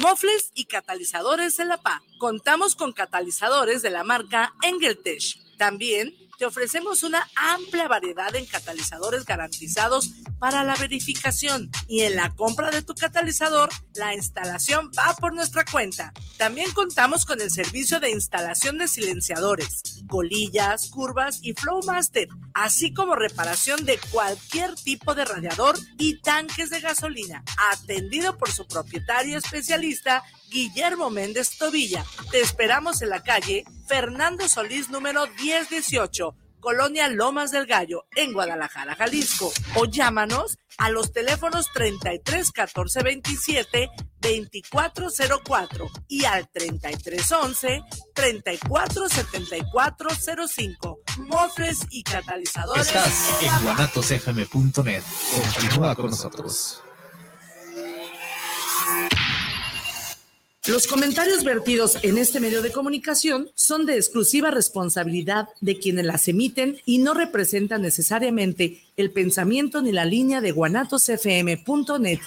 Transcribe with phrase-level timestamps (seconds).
[0.00, 2.02] mofles y catalizadores en La PA.
[2.18, 5.22] Contamos con catalizadores de la marca Engeltech.
[5.58, 12.30] También te ofrecemos una amplia variedad en catalizadores garantizados para la verificación y en la
[12.30, 16.12] compra de tu catalizador, la instalación va por nuestra cuenta.
[16.38, 23.14] También contamos con el servicio de instalación de silenciadores, colillas, curvas y Flowmaster, así como
[23.14, 30.24] reparación de cualquier tipo de radiador y tanques de gasolina, atendido por su propietario especialista
[30.50, 32.04] Guillermo Méndez Tobilla.
[32.30, 38.94] Te esperamos en la calle Fernando Solís número 1018 Colonia Lomas del Gallo, en Guadalajara,
[38.94, 39.52] Jalisco.
[39.74, 47.82] O llámanos a los teléfonos 33 14 27 2404 y al 33 11
[48.14, 50.10] 34 74
[50.48, 51.00] 05.
[51.18, 52.86] Mofres y catalizadores.
[52.86, 55.02] Estás en guanatosfm.net.
[55.54, 56.82] Continúa con nosotros.
[60.70, 66.28] Los comentarios vertidos en este medio de comunicación son de exclusiva responsabilidad de quienes las
[66.28, 72.20] emiten y no representan necesariamente el pensamiento ni la línea de guanatosfm.net.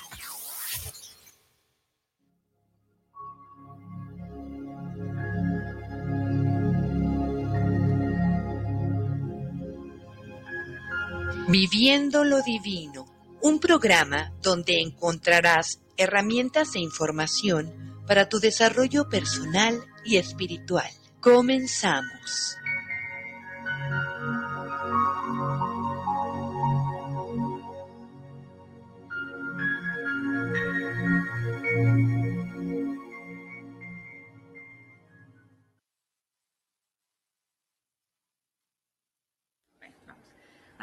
[11.48, 13.06] Viviendo lo Divino,
[13.42, 20.90] un programa donde encontrarás herramientas e información para tu desarrollo personal y espiritual.
[21.20, 22.58] Comenzamos.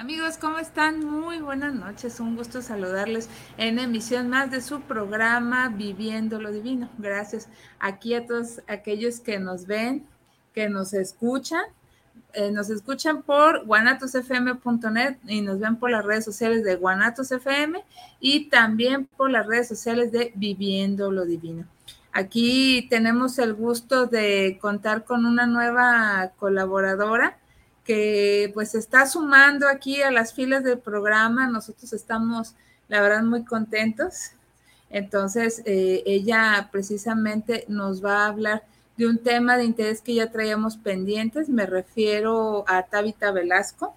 [0.00, 1.04] Amigos, ¿cómo están?
[1.04, 2.20] Muy buenas noches.
[2.20, 6.88] Un gusto saludarles en emisión más de su programa Viviendo lo Divino.
[6.96, 10.06] Gracias aquí a todos aquellos que nos ven,
[10.54, 11.64] que nos escuchan.
[12.32, 17.84] Eh, nos escuchan por guanatosfm.net y nos ven por las redes sociales de guanatosfm
[18.20, 21.66] y también por las redes sociales de Viviendo lo Divino.
[22.10, 27.36] Aquí tenemos el gusto de contar con una nueva colaboradora
[27.84, 31.48] que pues está sumando aquí a las filas del programa.
[31.48, 32.54] Nosotros estamos,
[32.88, 34.32] la verdad, muy contentos.
[34.90, 38.64] Entonces, eh, ella precisamente nos va a hablar
[38.96, 41.48] de un tema de interés que ya traíamos pendientes.
[41.48, 43.96] Me refiero a Tabita Velasco.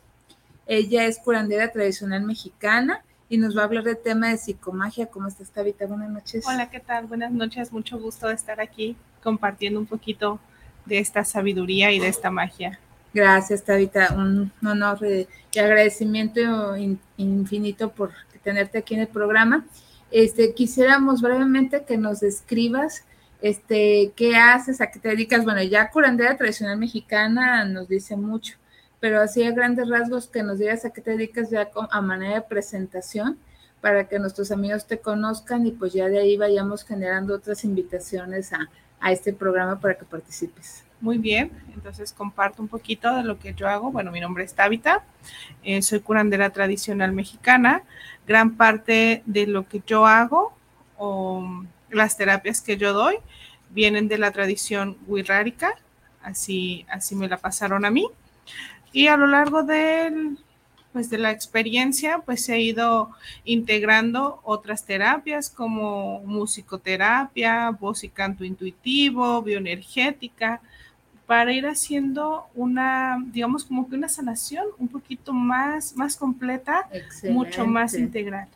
[0.66, 5.08] Ella es curandera tradicional mexicana y nos va a hablar del tema de psicomagia.
[5.08, 5.88] ¿Cómo estás, Tabita?
[5.88, 6.46] Buenas noches.
[6.48, 7.08] Hola, ¿qué tal?
[7.08, 7.72] Buenas noches.
[7.74, 10.40] Mucho gusto de estar aquí compartiendo un poquito
[10.86, 12.80] de esta sabiduría y de esta magia.
[13.14, 14.14] Gracias, Tabita.
[14.16, 16.76] Un honor y agradecimiento
[17.18, 18.12] infinito por
[18.44, 19.66] tenerte aquí en el programa.
[20.12, 23.04] Este, quisiéramos brevemente que nos describas
[23.42, 25.44] este, qué haces, a qué te dedicas.
[25.44, 28.56] Bueno, ya curandera tradicional mexicana nos dice mucho,
[29.00, 32.36] pero así a grandes rasgos que nos digas a qué te dedicas ya a manera
[32.36, 33.38] de presentación
[33.82, 38.54] para que nuestros amigos te conozcan y pues ya de ahí vayamos generando otras invitaciones
[38.54, 38.70] a,
[39.00, 40.84] a este programa para que participes.
[41.04, 43.92] Muy bien, entonces comparto un poquito de lo que yo hago.
[43.92, 45.04] Bueno, mi nombre es Tabita,
[45.62, 47.84] eh, soy curandera tradicional mexicana.
[48.26, 50.54] Gran parte de lo que yo hago
[50.98, 53.18] o las terapias que yo doy
[53.72, 55.76] vienen de la tradición wixárika,
[56.22, 58.08] así, así me la pasaron a mí.
[58.94, 60.38] Y a lo largo del,
[60.94, 63.10] pues de la experiencia, pues ha ido
[63.44, 70.62] integrando otras terapias como musicoterapia, voz y canto intuitivo, bioenergética,
[71.26, 76.90] para ir haciendo una, digamos, como que una sanación un poquito más, más completa,
[77.30, 78.48] mucho más integral.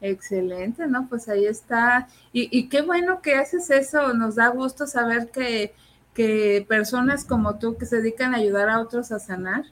[0.00, 1.06] Excelente, ¿no?
[1.08, 2.08] Pues ahí está.
[2.32, 4.12] Y, y, qué bueno que haces eso.
[4.14, 5.72] Nos da gusto saber que,
[6.14, 9.64] que, personas como tú que se dedican a ayudar a otros a sanar,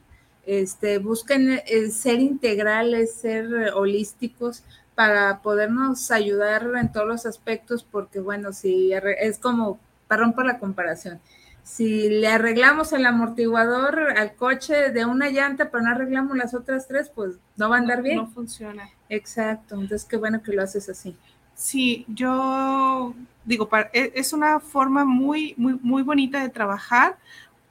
[0.45, 4.63] este, busquen eh, ser integrales, ser holísticos
[4.95, 10.59] para podernos ayudar en todos los aspectos, porque bueno, si es como, para romper la
[10.59, 11.19] comparación
[11.63, 16.87] si le arreglamos el amortiguador al coche de una llanta, pero no arreglamos las otras
[16.87, 18.17] tres, pues no va a andar bien.
[18.17, 18.89] No funciona.
[19.09, 21.15] Exacto, entonces qué bueno que lo haces así.
[21.55, 23.13] Sí, yo
[23.45, 27.17] digo, e, es una forma muy, muy, muy bonita de trabajar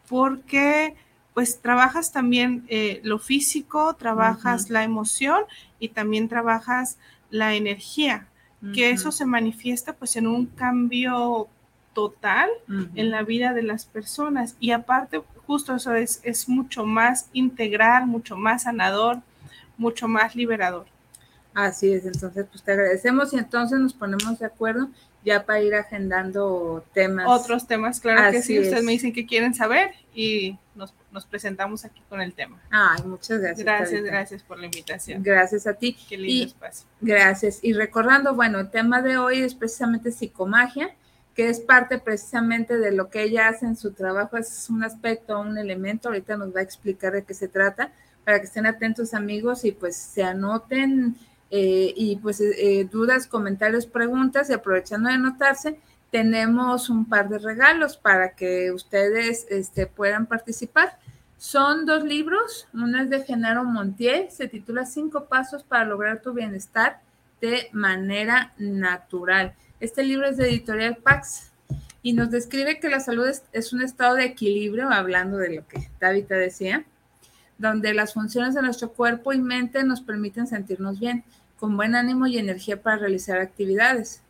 [0.09, 0.95] porque
[1.35, 5.45] pues trabajas también eh, lo físico, trabajas la emoción
[5.79, 6.99] y también trabajas
[7.31, 8.27] la energía,
[8.75, 11.49] que eso se manifiesta pues en un cambio
[11.93, 12.49] total
[12.95, 14.57] en la vida de las personas.
[14.61, 19.19] Y aparte, justo eso es, es mucho más integral, mucho más sanador,
[19.77, 20.87] mucho más liberador.
[21.55, 24.89] Así es, entonces pues te agradecemos y entonces nos ponemos de acuerdo
[25.25, 27.27] ya para ir agendando temas.
[27.29, 28.59] Otros temas, claro que sí.
[28.59, 28.85] Ustedes es.
[28.85, 32.61] me dicen que quieren saber y nos, nos presentamos aquí con el tema.
[32.71, 33.65] Ay, muchas gracias.
[33.65, 35.23] Gracias, gracias por la invitación.
[35.23, 35.97] Gracias a ti.
[36.09, 36.87] Qué lindo Y espacio.
[37.01, 37.61] Gracias.
[37.63, 40.95] Y recordando, bueno, el tema de hoy es precisamente psicomagia,
[41.35, 45.41] que es parte precisamente de lo que ella hace en su trabajo, es un aspecto,
[45.41, 47.93] un elemento, ahorita nos va a explicar de qué se trata,
[48.25, 51.17] para que estén atentos amigos y pues se anoten
[51.51, 55.79] eh, y pues eh, dudas, comentarios, preguntas y aprovechando de anotarse,
[56.11, 60.99] tenemos un par de regalos para que ustedes este, puedan participar.
[61.39, 66.33] Son dos libros, uno es de Genaro Montiel, se titula Cinco Pasos para lograr tu
[66.33, 67.01] bienestar
[67.41, 69.55] de manera natural.
[69.83, 71.51] Este libro es de editorial Pax
[72.05, 75.91] y nos describe que la salud es, un estado de equilibrio, hablando de lo que
[75.99, 76.85] Tabitha decía,
[77.59, 81.25] donde las funciones de nuestro cuerpo y mente nos permiten sentirnos bien,
[81.59, 84.23] con buen ánimo y energía para realizar actividades.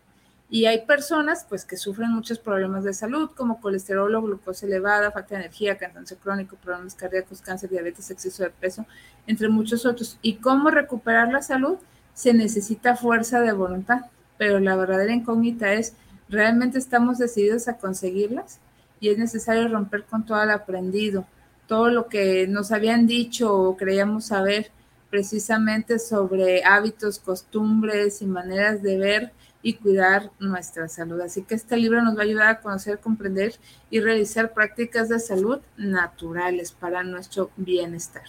[0.49, 5.11] Y hay personas pues que sufren muchos problemas de salud, como colesterol o glucosa elevada,
[5.11, 8.87] falta de energía, cansancio crónico, problemas cardíacos, cáncer, diabetes, exceso de peso,
[9.27, 10.19] entre muchos otros.
[10.23, 11.77] ¿Y cómo recuperar la salud?
[12.15, 14.07] Se necesita fuerza de voluntad,
[14.39, 15.95] pero la verdadera incógnita es,
[16.29, 18.59] ¿realmente estamos decididos a conseguirlas?
[19.01, 21.27] Y es necesario romper con todo lo aprendido,
[21.67, 24.71] todo lo que nos habían dicho o creíamos saber
[25.11, 29.33] precisamente sobre hábitos, costumbres y maneras de ver
[29.63, 31.21] y cuidar nuestra salud.
[31.21, 33.55] Así que este libro nos va a ayudar a conocer, comprender
[33.91, 38.25] y realizar prácticas de salud naturales para nuestro bienestar.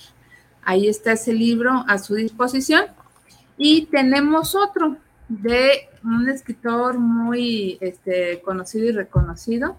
[0.63, 2.85] Ahí está ese libro a su disposición.
[3.57, 4.97] Y tenemos otro
[5.41, 9.77] de un escritor muy este, conocido y reconocido.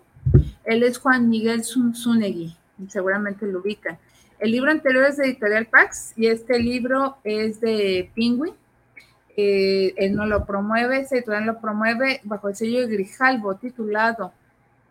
[0.64, 2.56] Él es Juan Miguel Zunzunegui,
[2.88, 3.98] seguramente lo ubican.
[4.38, 8.54] El libro anterior es de Editorial Pax y este libro es de Penguin
[9.36, 14.32] eh, él no lo promueve, ese editorial lo promueve bajo el sello de Grijalbo, titulado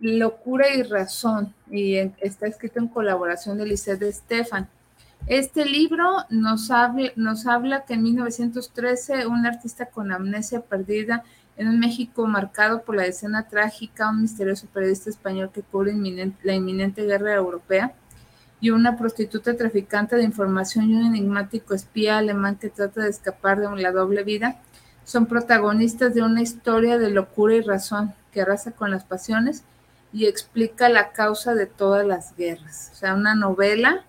[0.02, 4.68] Locura y Razón, y está escrito en colaboración de Lisette de Stefan.
[5.28, 11.24] Este libro nos habla, nos habla que en 1913 un artista con amnesia perdida
[11.56, 15.94] en un México marcado por la escena trágica, un misterioso periodista español que cubre
[16.44, 17.94] la inminente guerra europea,
[18.60, 23.60] y una prostituta traficante de información y un enigmático espía alemán que trata de escapar
[23.60, 24.62] de la doble vida,
[25.06, 29.64] son protagonistas de una historia de locura y razón que arrasa con las pasiones
[30.12, 32.90] y explica la causa de todas las guerras.
[32.94, 34.06] O sea, una novela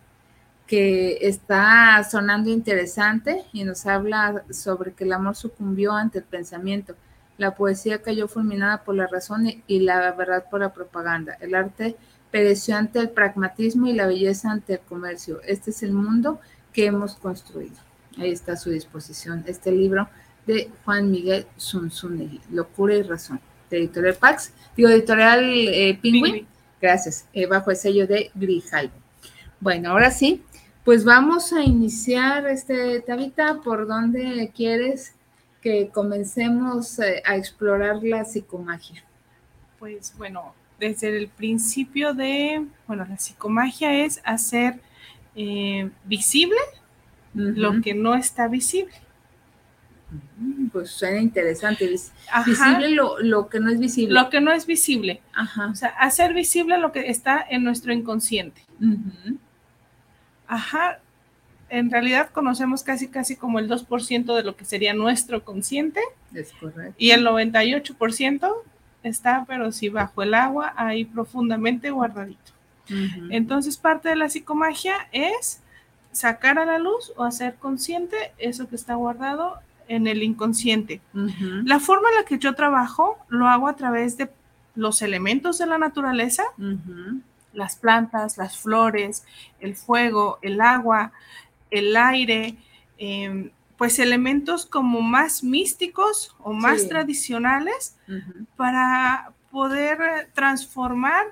[0.66, 6.94] que está sonando interesante y nos habla sobre que el amor sucumbió ante el pensamiento.
[7.37, 11.37] La poesía cayó fulminada por la razón y la verdad por la propaganda.
[11.40, 11.96] El arte
[12.31, 15.40] pereció ante el pragmatismo y la belleza ante el comercio.
[15.43, 16.40] Este es el mundo
[16.72, 17.76] que hemos construido.
[18.19, 20.08] Ahí está a su disposición este libro
[20.46, 23.40] de Juan Miguel Zunzunegui, Locura y Razón,
[23.70, 26.46] de Editorial Pax, digo, Editorial eh, Penguin,
[26.81, 28.93] gracias, eh, bajo el sello de Grijalvo.
[29.60, 30.43] Bueno, ahora sí,
[30.84, 35.14] pues vamos a iniciar, este, Tabita, ¿por dónde quieres
[35.62, 39.02] que comencemos eh, a explorar la psicomagia?
[39.78, 44.81] Pues bueno, desde el principio de, bueno, la psicomagia es hacer
[45.34, 46.58] eh, visible
[47.34, 47.54] uh -huh.
[47.56, 48.92] lo que no está visible.
[50.70, 51.86] Pues suena interesante.
[51.86, 52.44] Vis Ajá.
[52.44, 54.14] Visible lo, lo, que no es visible.
[54.14, 55.22] Lo que no es visible.
[55.32, 55.69] Ajá.
[55.69, 58.62] O sea, hacer visible lo que está en nuestro inconsciente.
[58.81, 59.38] Uh -huh.
[60.46, 60.98] Ajá.
[61.70, 66.01] En realidad conocemos casi casi como el 2% de lo que sería nuestro consciente.
[66.32, 66.94] Es correcto.
[66.98, 68.53] Y el 98%
[69.03, 72.53] está, pero sí bajo el agua, ahí profundamente guardadito.
[72.91, 73.29] Uh -huh.
[73.31, 75.60] Entonces, parte de la psicomagia es
[76.13, 79.58] sacar a la luz o hacer consciente eso que está guardado
[79.89, 81.01] en el inconsciente.
[81.13, 81.63] Uh -huh.
[81.67, 84.31] La forma en la que yo trabajo lo hago a través de
[84.74, 87.20] los elementos de la naturaleza, uh -huh.
[87.55, 89.25] Las plantas, las flores,
[89.61, 91.13] el fuego, el agua,
[91.70, 92.56] el aire,
[92.99, 96.89] eh, pues elementos como más místicos o más Sí.
[96.89, 98.46] tradicionales uh -huh.
[98.56, 101.25] para poder transformar,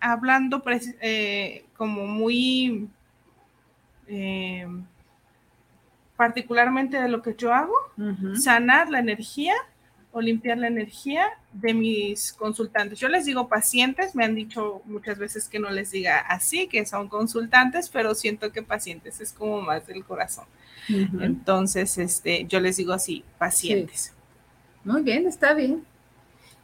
[0.00, 0.62] hablando
[1.00, 2.88] eh, como muy
[4.08, 4.66] eh,
[6.16, 8.36] particularmente de lo que yo hago, Uh -huh.
[8.36, 9.54] sanar la energía
[10.16, 12.98] o limpiar la energía de mis consultantes.
[12.98, 16.86] Yo les digo pacientes, me han dicho muchas veces que no les diga así, que
[16.86, 20.46] son consultantes, pero siento que pacientes es como más del corazón.
[20.88, 21.22] Uh -huh.
[21.22, 24.14] Entonces, este, yo les digo así, pacientes.
[24.84, 25.84] Muy bien, está bien.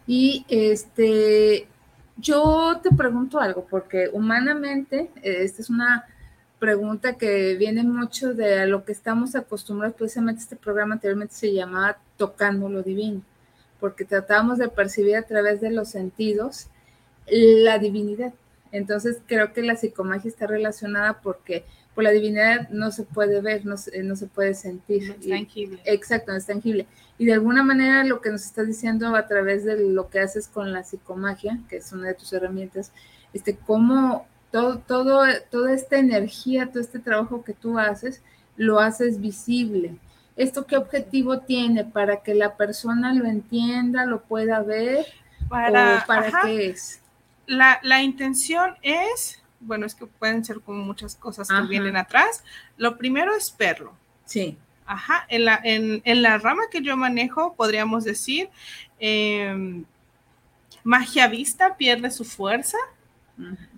[0.07, 1.69] Y este,
[2.17, 6.07] yo te pregunto algo, porque humanamente, esta es una
[6.59, 11.53] pregunta que viene mucho de a lo que estamos acostumbrados, precisamente este programa anteriormente se
[11.53, 13.21] llamaba Tocando lo Divino,
[13.83, 16.69] porque tratamos de percibir a través de los sentidos
[17.27, 18.33] la divinidad.
[18.71, 23.67] Entonces creo que la psicomagia está relacionada porque por la divinidad no se puede ver,
[23.67, 23.75] no,
[24.05, 25.09] no se puede sentir.
[25.09, 25.83] No es tangible.
[25.85, 26.87] exacto, no es tangible.
[27.19, 30.47] Y de alguna manera lo que nos estás diciendo a través de lo que haces
[30.47, 32.93] con la psicomagia, que es una de tus herramientas,
[33.35, 38.23] este, cómo todo, todo, toda esta energía, todo este trabajo que tú haces,
[38.57, 39.97] lo haces visible.
[40.37, 41.85] ¿Esto qué objetivo tiene?
[41.85, 45.07] ¿Para que la persona lo entienda, lo pueda ver?
[45.49, 46.41] Para, ¿O para ajá.
[46.45, 47.01] qué es?
[47.47, 51.67] La, la intención es, bueno, es que pueden ser como muchas cosas que Ajá.
[51.67, 52.45] vienen atrás.
[52.77, 53.93] Lo primero es verlo.
[54.25, 54.57] Sí.
[54.87, 58.49] Ajá, en la, en, en la rama que yo manejo, podríamos decir,
[58.99, 59.85] eh,
[60.83, 62.79] magia vista pierde su fuerza.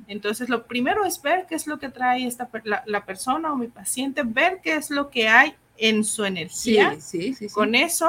[0.08, 3.56] Entonces, lo primero es ver qué es lo que trae esta, la, la persona o
[3.56, 6.96] mi paciente, ver qué es lo que hay en su energía.
[7.00, 7.48] sí, sí.
[7.48, 7.54] sí.
[7.54, 8.08] Con eso,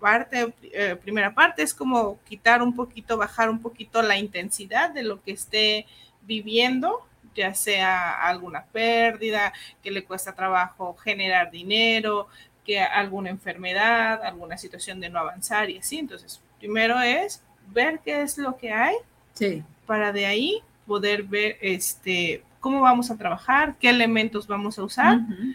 [0.00, 5.02] parte, eh, primera parte es como quitar un poquito, bajar un poquito la intensidad de
[5.02, 5.86] lo que esté
[6.22, 12.28] viviendo, ya sea alguna pérdida, que le cuesta trabajo generar dinero,
[12.64, 15.98] que alguna enfermedad, alguna situación de no avanzar y así.
[15.98, 18.94] Entonces, primero es ver qué es lo que hay
[19.34, 19.62] Sí.
[19.86, 25.16] para de ahí poder ver este cómo vamos a trabajar, qué elementos vamos a usar.
[25.18, 25.54] Ujú.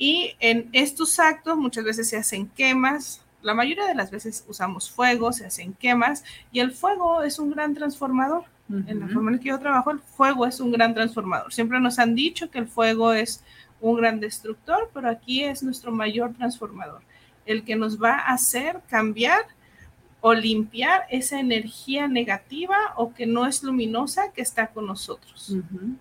[0.00, 4.90] Y en estos actos muchas veces se hacen quemas, la mayoría de las veces usamos
[4.90, 8.44] fuego, se hacen quemas, y el fuego es un gran transformador.
[8.86, 11.52] En la forma en que yo trabajo, el fuego es un gran transformador.
[11.52, 13.44] Siempre nos han dicho que el fuego es
[13.80, 17.02] un gran destructor, pero aquí es nuestro mayor transformador,
[17.44, 19.44] el que nos va a hacer cambiar
[20.22, 25.50] o limpiar esa energía negativa o que no es luminosa que está con nosotros.
[25.50, 25.96] Ujú.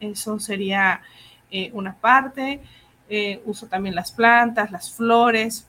[0.00, 1.02] Eso sería
[1.50, 2.62] eh, una parte.
[3.08, 5.66] Eh, uso también las plantas, las flores,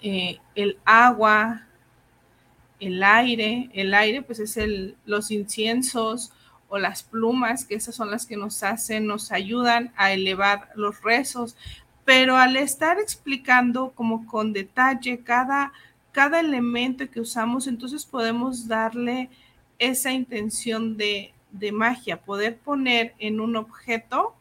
[0.00, 1.66] eh, el agua,
[2.80, 3.70] el aire.
[3.72, 6.32] El aire, pues es el, los inciensos
[6.68, 11.02] o las plumas, que esas son las que nos hacen, nos ayudan a elevar los
[11.02, 11.56] rezos.
[12.04, 15.72] Pero al estar explicando como con detalle cada,
[16.12, 19.28] cada elemento que usamos, entonces podemos darle
[19.78, 24.34] esa intención de, de magia, poder poner en un objeto,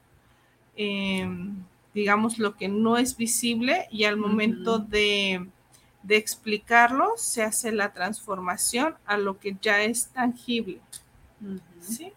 [0.78, 1.28] eh,
[1.96, 5.48] digamos, lo que no es visible y al momento de,
[6.04, 10.82] de explicarlo se hace la transformación a lo que ya es tangible.
[11.80, 12.12] ¿sí?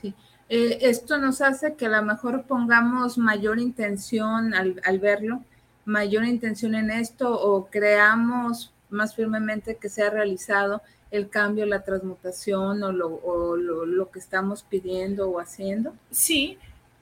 [0.00, 0.14] Sí.
[0.48, 5.44] Eh, esto nos hace que a lo mejor pongamos mayor intención al, al verlo,
[5.84, 12.82] mayor intención en esto o creamos más firmemente que sea realizado el cambio, la transmutación
[12.82, 15.94] o lo, o lo, lo que estamos pidiendo o haciendo.
[16.10, 16.58] Sí,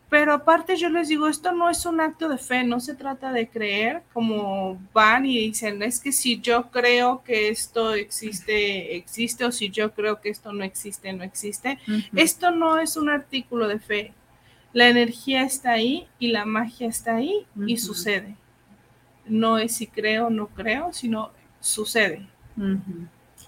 [0.09, 3.33] pero aparte yo les digo, esto no es un acto de fe, no se trata
[3.33, 9.45] de creer como van y dicen, es que si yo creo que esto existe, existe,
[9.45, 11.79] o si yo creo que esto no existe, no existe.
[12.15, 14.13] Esto no es un artículo de fe.
[14.73, 18.37] La energía está ahí y la magia está ahí y sucede.
[19.27, 21.31] No es si creo o no creo, sino
[21.61, 22.29] sucede,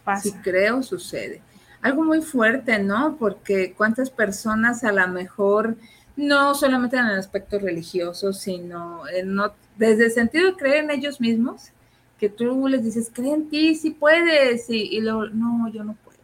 [0.02, 0.22] pasa.
[0.22, 1.42] Si creo, sucede.
[1.82, 3.16] Algo muy fuerte, ¿no?
[3.18, 5.76] Porque cuántas personas a lo mejor,
[6.16, 10.90] no solamente en el aspecto religioso, sino en, ot- desde el sentido de creer en
[10.90, 11.70] ellos mismos,
[12.18, 15.94] que tú les dices, cree en ti, si puedes, y, y luego, no, yo no
[16.04, 16.16] puedo.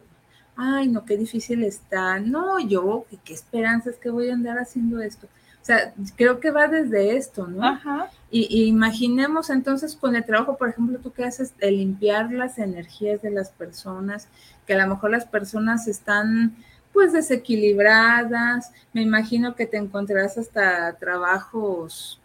[0.55, 2.19] Ay, no, qué difícil está.
[2.19, 5.27] No, yo, ¿qué, qué esperanzas que voy a andar haciendo esto?
[5.61, 7.63] O sea, creo que va desde esto, ¿no?
[7.65, 8.09] Ajá.
[8.29, 12.57] Y, y imaginemos entonces con el trabajo, por ejemplo, tú que haces de limpiar las
[12.59, 14.27] energías de las personas,
[14.67, 16.55] que a lo mejor las personas están
[16.93, 22.19] pues desequilibradas, me imagino que te encontrarás hasta trabajos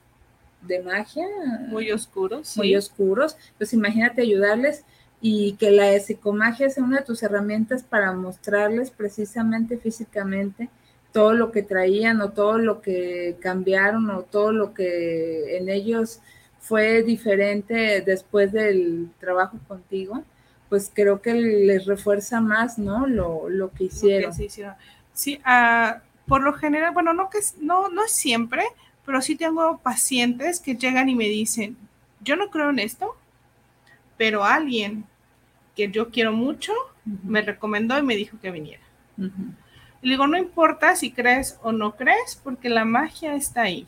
[0.63, 1.27] de magia.
[1.69, 2.61] Muy oscuro, sí.
[2.61, 4.85] muy oscuros, pues imagínate ayudarles
[5.21, 10.69] y que la psicomagia sea una de tus herramientas para mostrarles precisamente físicamente
[11.13, 16.21] todo lo que traían o todo lo que cambiaron o todo lo que en ellos
[16.61, 20.23] fue diferente después del trabajo contigo,
[20.69, 23.07] pues creo que les refuerza más, ¿no?
[23.07, 24.33] Lo, lo que Lo que hicieron.
[24.45, 24.75] hicieron.
[25.13, 28.65] Sí, ah, por lo general, bueno, no que es- no, no es siempre,
[29.07, 31.77] pero sí tengo pacientes que llegan y me dicen,
[32.21, 33.17] yo no creo en esto,
[34.17, 35.05] pero alguien
[35.77, 36.73] que yo quiero mucho
[37.25, 38.83] me recomendó y me dijo que viniera.
[39.19, 39.53] ujú,
[40.03, 43.87] Y le digo, no importa si crees o no crees, porque la magia está ahí.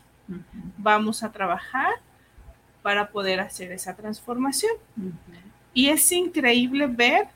[0.77, 1.93] Vamos a trabajar
[2.83, 4.73] para poder hacer esa transformación.
[5.73, 7.27] Y es increíble ver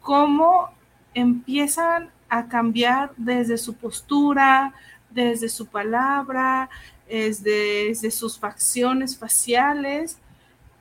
[0.00, 0.70] cómo
[1.14, 4.74] empiezan a cambiar desde su postura,
[5.10, 6.68] desde su palabra,
[7.08, 10.18] desde, desde sus facciones faciales.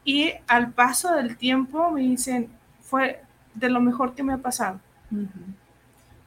[0.03, 2.49] Y al paso del tiempo me dicen,
[2.81, 3.21] fue
[3.53, 4.79] de lo mejor que me ha pasado.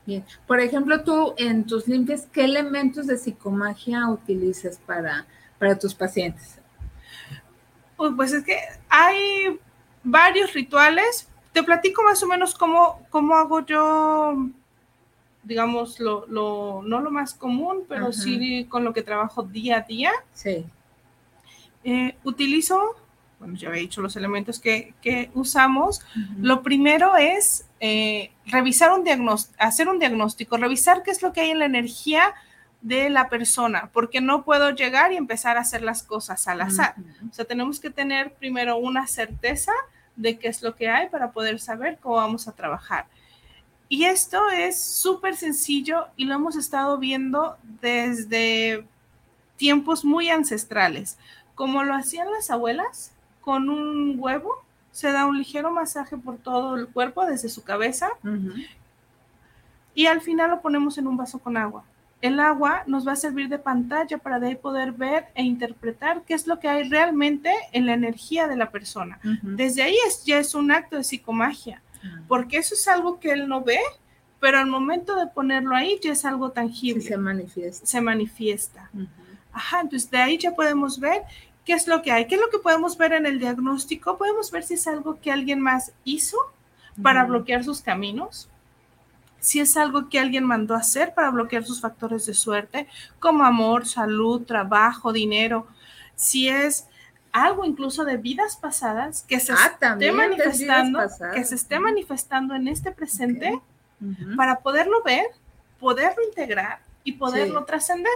[0.07, 0.25] Bien.
[0.47, 5.27] Por ejemplo, tú en tus limpias, ¿qué elementos de psicomagia utilizas para,
[5.59, 6.59] para tus pacientes?
[7.97, 8.57] Pues es que
[8.89, 9.59] hay
[10.03, 11.29] varios rituales.
[11.53, 14.49] Te platico más o menos cómo, cómo hago yo,
[15.43, 19.81] digamos, lo, lo, no lo más común, pero sí con lo que trabajo día a
[19.83, 20.13] día.
[20.35, 20.65] Sí.
[21.85, 22.97] Eh, utilizo
[23.39, 26.01] bueno, ya había dicho los elementos que, usamos.
[26.41, 31.43] Lo primero es eh, revisar un diagnóstico, hacer un diagnóstico, revisar qué es lo que
[31.43, 32.35] hay en la energía
[32.81, 36.95] de la persona, porque no puedo llegar y empezar a hacer las cosas al azar.
[37.29, 39.73] O sea, tenemos que tener primero una certeza
[40.17, 43.07] de qué es lo que hay para poder saber cómo vamos a trabajar.
[43.89, 48.85] Y esto es súper sencillo y lo hemos estado viendo desde
[49.57, 51.19] tiempos muy ancestrales,
[51.55, 56.77] como lo hacían las abuelas, con un huevo, se da un ligero masaje por todo
[56.77, 58.11] el cuerpo, desde su cabeza,
[59.95, 61.83] y al final lo ponemos en un vaso con agua.
[62.21, 66.23] El agua nos va a servir de pantalla para de ahí poder ver e interpretar
[66.23, 69.21] qué es lo que hay realmente en la energía de la persona.
[69.43, 71.81] Desde ahí es, ya es un acto de psicomagia,
[72.27, 73.79] porque eso es algo que él no ve,
[74.41, 77.03] pero al momento de ponerlo ahí ya es algo tangible.
[77.03, 77.87] se manifiesta.
[77.87, 78.91] Se manifiesta.
[79.53, 81.23] Ajá, entonces de ahí ya podemos ver
[81.69, 82.27] ¿Qué es lo que hay?
[82.27, 84.17] ¿Qué es lo que podemos ver en el diagnóstico?
[84.17, 86.39] Podemos ver si es algo que alguien más hizo
[87.03, 88.49] para bloquear sus caminos,
[89.41, 93.45] si es algo que alguien mandó a hacer para bloquear sus factores de suerte, como
[93.45, 95.67] amor, salud, trabajo, dinero,
[96.17, 96.87] si es
[97.33, 101.01] algo incluso de vidas pasadas que se ah, esté manifestando,
[101.35, 103.61] que se esté manifestando en este presente
[104.37, 105.27] para poderlo ver,
[105.79, 108.13] poderlo integrar y poderlo trascender.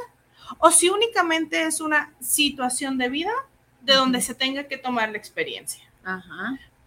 [0.59, 3.33] O si únicamente es una situación de vida
[3.81, 5.85] de donde se tenga que tomar la experiencia.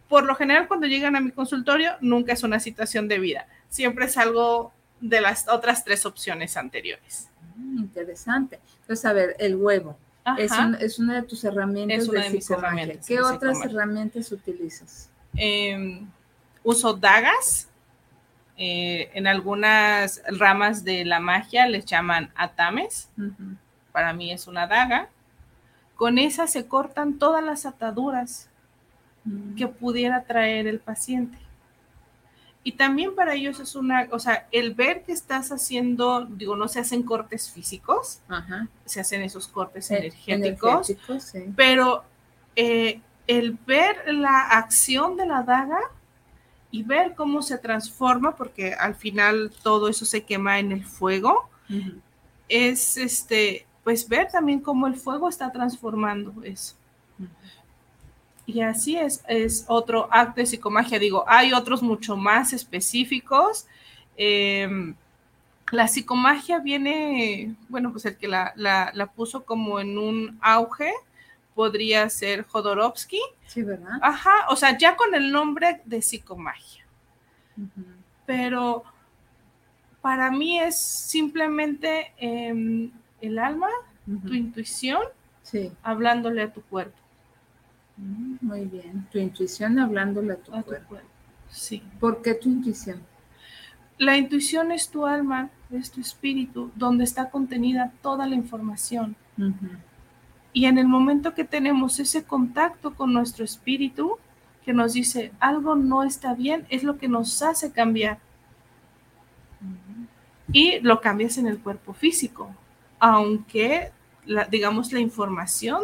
[0.07, 4.05] Por lo general, cuando llegan a mi consultorio, nunca es una situación de vida, siempre
[4.05, 7.29] es algo de las otras tres opciones anteriores.
[7.57, 8.59] Mm, interesante.
[8.81, 9.97] Entonces, a ver, el huevo.
[10.39, 15.09] Es, una de tus herramientas de, de ¿Qué otras herramientas utilizas?
[15.35, 16.07] Em,
[16.63, 17.69] uso dagas.
[18.57, 23.09] Eh, en algunas ramas de la magia les llaman atames.
[23.91, 25.09] Para mí es una daga.
[25.95, 28.49] Con esa se cortan todas las ataduras
[29.25, 29.55] mm.
[29.55, 31.37] que pudiera traer el paciente.
[32.67, 36.67] Y también para ellos es una, o sea, el ver que estás haciendo, digo, no
[36.67, 38.21] se hacen cortes físicos,
[38.85, 40.91] se hacen esos cortes e, energéticos,
[41.55, 42.03] pero
[42.55, 45.77] eh, el ver la acción de la daga
[46.71, 51.47] y ver cómo se transforma, porque al final todo eso se quema en el fuego,
[52.49, 56.75] es este, pues ver también cómo el fuego está transformando eso.
[58.45, 60.99] Y así es, es otro acto de psicomagia.
[60.99, 63.65] Digo, hay otros mucho más específicos.
[64.17, 64.95] Em,
[65.71, 70.93] la psicomagia viene, bueno, pues el que la, la, puso como en un auge
[71.55, 73.19] podría ser Jodorowsky.
[73.47, 73.97] Sí, ¿verdad?
[74.01, 76.85] Ajá, o sea, ya con el nombre de psicomagia.
[78.25, 78.83] Pero
[80.01, 83.69] para mí es simplemente em, el alma,
[84.27, 85.01] tu intuición,
[85.41, 85.71] sí.
[85.81, 87.04] hablándole a tu cuerpo.
[87.97, 90.97] Mm, muy bien, tu intuición hablándole a tu, cuerpo.
[91.49, 91.81] Sí.
[91.99, 93.01] ¿Por qué tu intuición?
[93.97, 99.15] La intuición es tu alma, es tu espíritu, donde está contenida toda la información.
[100.51, 104.17] Y en el momento que tenemos ese contacto con nuestro espíritu,
[104.65, 108.19] que nos dice algo no está bien, es lo que nos hace cambiar.
[110.51, 112.49] Y lo cambias en el cuerpo físico,
[112.99, 113.91] aunque,
[114.25, 115.83] la, digamos, la información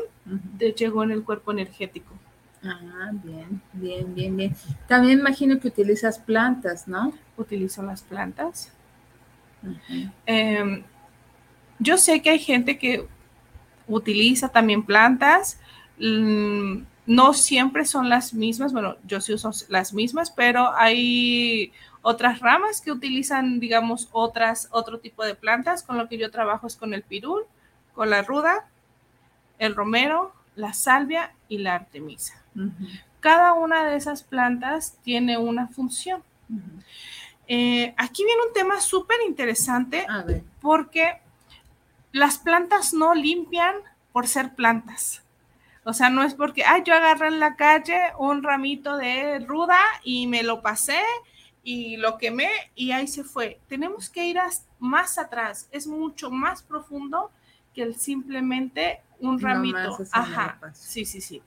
[0.75, 2.13] llegó en el cuerpo energético.
[2.63, 4.55] Ah, bien, bien, bien, bien.
[4.87, 7.11] También imagino que utilizas plantas, ¿no?
[7.37, 8.71] Utilizo las plantas.
[10.25, 10.83] Em,
[11.79, 13.07] yo sé que hay gente que
[13.87, 15.59] utiliza también plantas.
[15.99, 21.73] Mm, no siempre son las mismas, bueno, yo sí uso las mismas, pero hay
[22.03, 25.83] otras ramas que utilizan, digamos, otras, otro tipo de plantas.
[25.83, 27.43] Con lo que yo trabajo es con el pirul,
[27.93, 28.67] con la ruda,
[29.59, 32.43] el romero, la salvia y la artemisa.
[33.19, 36.23] Cada una de esas plantas tiene una función.
[37.47, 40.05] Eh, aquí viene un tema súper interesante
[40.61, 41.19] porque
[42.11, 43.75] las plantas no limpian
[44.11, 45.23] por ser plantas.
[45.83, 49.79] O sea, no es porque, ay, yo agarré en la calle un ramito de ruda
[50.03, 50.99] y me lo pasé
[51.63, 53.59] y lo quemé y ahí se fue.
[53.67, 54.39] Tenemos que ir
[54.79, 57.31] más atrás, es mucho más profundo
[57.73, 59.97] que simplemente un ramito.
[60.11, 61.41] Ajá, sí, sí, sí.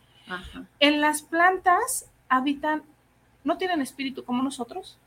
[0.81, 2.83] En las plantas habitan
[3.43, 4.99] no tienen espíritu como nosotros.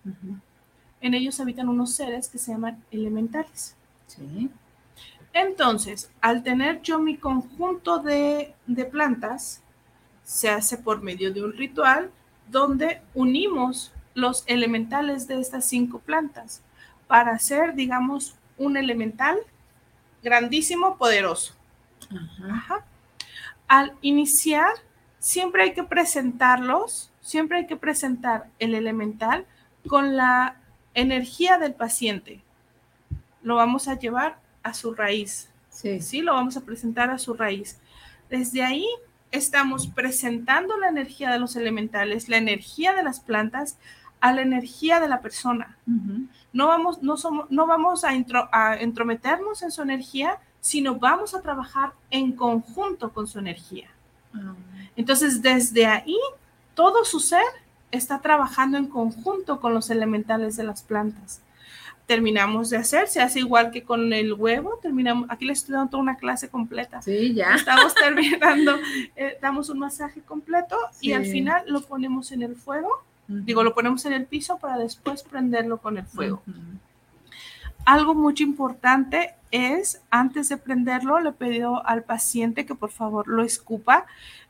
[1.01, 3.75] En ellos habitan unos seres que se llaman elementales.
[4.07, 4.49] Sí.
[5.33, 9.61] Entonces, al tener yo mi conjunto de, de plantas,
[10.23, 12.11] se hace por medio de un ritual
[12.49, 16.61] donde unimos los elementales de estas cinco plantas
[17.07, 19.37] para hacer, digamos, un elemental
[20.27, 21.55] grandísimo, poderoso.
[22.11, 22.53] Ajá.
[22.53, 22.85] Ajá.
[23.67, 24.71] Al iniciar,
[25.19, 29.45] siempre hay que presentarlos, siempre hay que presentar el elemental
[29.87, 30.57] con la
[30.93, 32.41] energía del paciente.
[33.41, 36.01] Lo vamos a llevar a su raíz, Sí.
[36.01, 36.21] ¿sí?
[36.21, 37.79] Lo vamos a presentar a su raíz.
[38.29, 38.87] Desde ahí
[39.31, 43.77] estamos presentando la energía de los elementales, la energía de las plantas
[44.21, 45.77] a la energía de la persona.
[46.53, 51.35] No vamos, no somos, no vamos a, intro- a entrometernos en su energía, sino vamos
[51.35, 53.89] a trabajar en conjunto con su energía.
[54.33, 54.53] Ah,
[54.95, 56.17] Entonces, desde ahí,
[56.73, 57.43] todo su ser
[57.91, 61.41] está trabajando en conjunto con los elementales de las plantas.
[62.05, 65.89] Terminamos de hacer, se hace igual que con el huevo, terminamos, aquí les estoy dando
[65.91, 67.01] toda una clase completa.
[67.01, 67.55] Sí, ya.
[67.55, 68.77] Estamos terminando,
[69.15, 72.89] eh, damos un masaje completo y al final lo ponemos en el fuego.
[73.27, 76.41] Digo, lo ponemos en el piso para después prenderlo con el fuego.
[76.47, 76.59] Ujú.
[77.85, 83.43] Algo muy importante es, antes de prenderlo, le pido al paciente que por favor lo
[83.43, 84.05] escupa.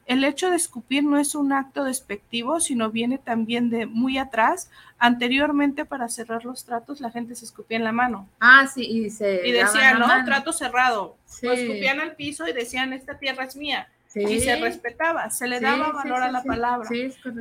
[0.07, 4.71] El hecho de escupir no es un acto despectivo, sino viene también de muy atrás.
[4.97, 9.09] Anteriormente, para cerrar los tratos, la gente se escupía en la mano Ah, sí, y
[9.11, 9.45] se.
[9.47, 10.25] y decían, no, mano.
[10.25, 11.15] trato cerrado.
[11.25, 11.45] Sí.
[11.45, 13.87] Lo escupían al piso y decían, esta tierra es mía.
[14.07, 14.21] Sí.
[14.21, 16.89] Y se respetaba, se le Sí, daba valor a la palabra.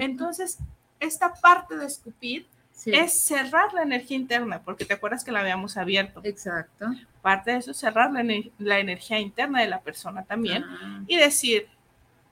[0.01, 0.59] Entonces,
[1.01, 5.41] esta parte de escupir Sí, es cerrar la energía interna, porque te acuerdas que la
[5.41, 6.21] habíamos abierto.
[6.25, 6.91] Exacto.
[7.23, 8.23] Parte de eso es cerrar la,
[8.59, 11.69] la energía interna de la persona también Ah, y decir,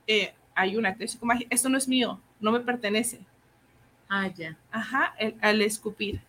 [0.06, 0.96] eh, hay una
[1.48, 3.20] esto no es mío, no me pertenece.
[4.10, 4.54] ah, ya.
[4.70, 6.20] Ajá, el- al escupir.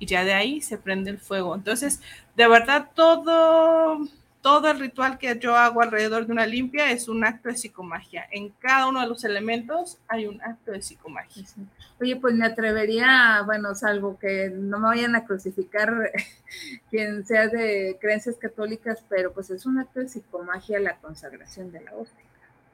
[0.00, 1.54] Y ya de ahí se prende el fuego.
[1.54, 2.00] Entonces,
[2.34, 4.00] de verdad, todo,
[4.40, 8.26] todo el ritual que yo hago alrededor de una limpia es un acto de psicomagia.
[8.30, 11.44] En cada uno de los elementos hay un acto de psicomagia.
[11.44, 11.60] Sí.
[12.00, 16.12] Oye, pues me atrevería, bueno, salvo que no me vayan a crucificar
[16.90, 21.80] quien sea de creencias católicas, pero pues es un acto de psicomagia la consagración de
[21.82, 22.24] la hostia,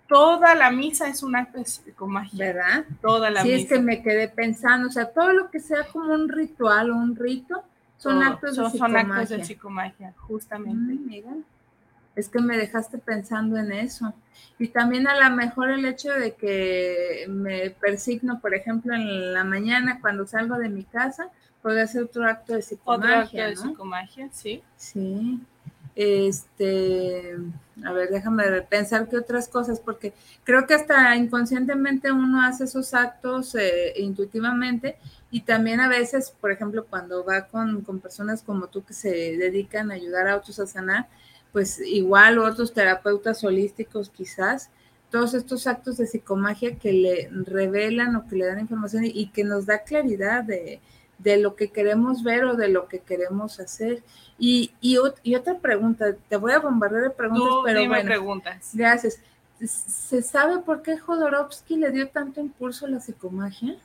[0.06, 2.46] Toda la misa es un acto de psicomagia.
[2.52, 2.84] ¿verdad?
[3.00, 3.62] Toda la Sí, misa.
[3.62, 6.96] es que me quedé pensando, o sea, todo lo que sea como un ritual o
[6.96, 7.64] un rito
[7.98, 8.30] son Todo.
[8.30, 9.14] actos de son, son psicomagia.
[9.14, 10.94] actos de psicomagia, justamente.
[10.94, 11.30] Mm, mira,
[12.16, 14.12] es que me dejaste pensando en eso.
[14.58, 19.44] Y también a lo mejor el hecho de que me persigno, por ejemplo, en la
[19.44, 21.28] mañana cuando salgo de mi casa,
[21.62, 24.62] puede ser otro acto de Otro psicomagia, acto de psicomagia, sí.
[24.76, 25.40] Sí.
[25.96, 27.36] Este,
[27.84, 32.94] a ver, déjame pensar qué otras cosas, porque creo que hasta inconscientemente uno hace esos
[32.94, 34.96] actos eh, intuitivamente
[35.36, 39.10] y también a veces, por ejemplo, cuando va con, con personas como tú que se
[39.36, 41.08] dedican a ayudar a otros a sanar,
[41.52, 44.70] pues igual otros terapeutas holísticos quizás,
[45.10, 49.26] todos estos actos de psicomagia que le revelan o que le dan información y, y
[49.34, 50.80] que nos da claridad de,
[51.18, 54.02] de lo que queremos ver o de lo que queremos hacer.
[54.38, 58.08] Y, y, ot- y otra pregunta, te voy a bombardear de preguntas, Tú pero bueno,
[58.08, 58.70] preguntas.
[58.72, 59.20] gracias.
[59.64, 63.76] ¿Se sabe por qué Jodorowsky le dio tanto impulso a la psicomagia?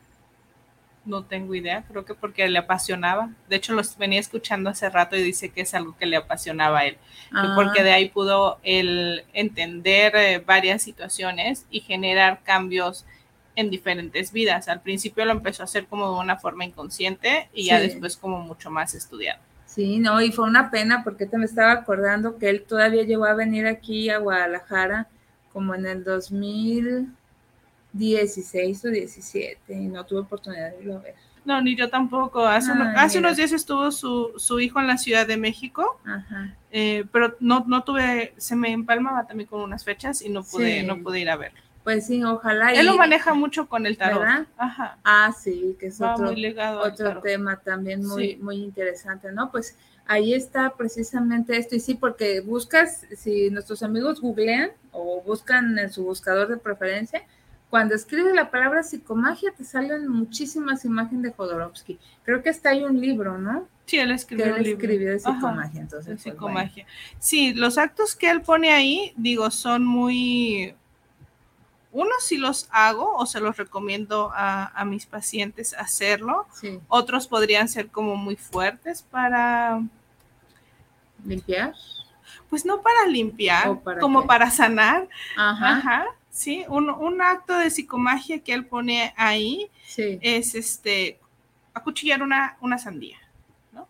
[1.09, 3.31] No tengo idea, creo que porque le apasionaba.
[3.49, 6.79] De hecho, los venía escuchando hace rato y dice que es algo que le apasionaba
[6.79, 6.93] a él.
[6.93, 13.05] y Ah, porque de ahí pudo él entender eh, varias situaciones y generar cambios
[13.55, 14.67] en diferentes vidas.
[14.67, 18.39] Al principio lo empezó a hacer como de una forma inconsciente y ya después como
[18.39, 19.41] mucho más estudiado.
[19.65, 23.25] Sí, no, y fue una pena porque te me estaba acordando que él todavía llegó
[23.25, 25.07] a venir aquí a Guadalajara
[25.51, 26.03] como en el
[27.93, 31.15] 2016 o 17 y no tuve oportunidad de irlo a ver.
[31.45, 32.45] No, ni yo tampoco.
[32.45, 35.99] Hace, uno- Ay, hace unos días estuvo su, su hijo en la Ciudad de México,
[36.05, 36.53] Ajá.
[36.71, 40.81] eh, pero no, no tuve, se me empalmaba también con unas fechas y no pude,
[40.81, 40.85] Sí.
[40.85, 41.53] no pude ir a ver.
[41.83, 42.73] Pues sí, ojalá.
[42.73, 44.19] Él lo maneja mucho con el tarot.
[44.19, 44.45] ¿Verdad?
[44.57, 44.97] Ajá.
[45.03, 46.29] Ah, sí, que es Va otro,
[46.83, 48.37] otro tema también muy, Sí.
[48.41, 49.49] muy interesante, ¿no?
[49.49, 49.75] Pues
[50.05, 55.89] ahí está precisamente esto, y sí, porque buscas, si nuestros amigos googlean o buscan en
[55.91, 57.23] su buscador de preferencia,
[57.69, 61.99] cuando escribe la palabra psicomagia te salen muchísimas imágenes de Jodorowsky.
[62.23, 63.67] Creo que hasta hay un libro, ¿no?
[63.85, 64.81] Sí, él Que escribió él un libro.
[64.81, 65.33] escribió de Ajá.
[65.35, 66.05] psicomagia, entonces.
[66.07, 66.59] de pues, bueno.
[66.59, 66.85] psicomagia.
[67.19, 70.75] Sí, los actos que él pone ahí, digo, son muy...
[71.91, 76.45] Unos sí los hago o se los recomiendo a, a mis pacientes hacerlo.
[76.53, 79.81] Sí, Otros podrían ser como muy fuertes para,
[81.25, 81.73] limpiar.
[82.49, 84.27] pues no para limpiar, ¿O para como qué?
[84.27, 85.07] para sanar.
[85.35, 85.77] Ajá.
[85.77, 86.05] Ajá.
[86.31, 90.19] Sí, un, un acto de psicomagia que él pone ahí Sí.
[90.21, 91.19] es este
[91.73, 93.17] acuchillar una, una sandía,
[93.71, 93.87] ¿no?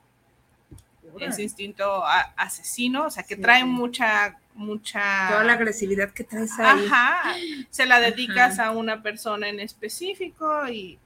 [1.19, 3.41] Ese instinto a- asesino, o sea, que Sí.
[3.41, 5.27] trae mucha, mucha...
[5.29, 6.85] Toda la agresividad que traes ahí.
[6.85, 7.35] Ajá,
[7.69, 8.67] se la dedicas Ajá.
[8.67, 10.97] a una persona en específico y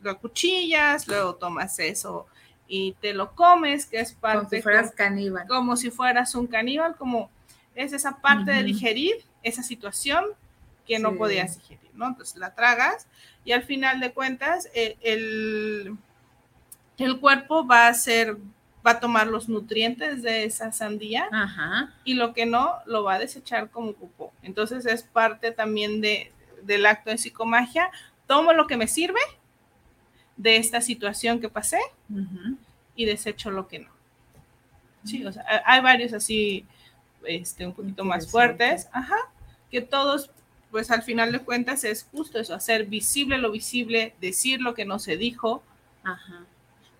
[0.00, 2.26] lo acuchillas, luego tomas eso
[2.68, 5.46] y te lo comes, que es como parte si fueras co- caníbal.
[5.48, 7.30] como, si fueras un caníbal, como
[7.74, 10.24] es esa parte de digerir esa situación
[10.86, 11.16] que no Sí.
[11.16, 12.08] podías digerir, ¿no?
[12.08, 13.06] Entonces la tragas
[13.44, 15.96] y al final de cuentas eh, el,
[16.98, 18.36] el cuerpo va a hacer,
[18.86, 21.92] va a tomar los nutrientes de esa sandía Ajá.
[22.04, 24.32] y lo que no lo va a desechar como popó.
[24.42, 27.90] Entonces es parte también de, del acto de psicomagia.
[28.26, 29.20] Tomo lo que me sirve
[30.36, 31.78] de esta situación que pasé
[32.10, 32.56] ujú.
[32.94, 33.90] y desecho lo que no.
[35.04, 36.66] Sí, o sea, hay varios así,
[37.24, 39.16] este, un poquito más fuertes, ajá,
[39.70, 40.30] que todos,
[40.70, 44.84] pues al final de cuentas es justo eso, hacer visible lo visible, decir lo que
[44.84, 45.62] no se dijo.
[46.04, 46.46] Ajá.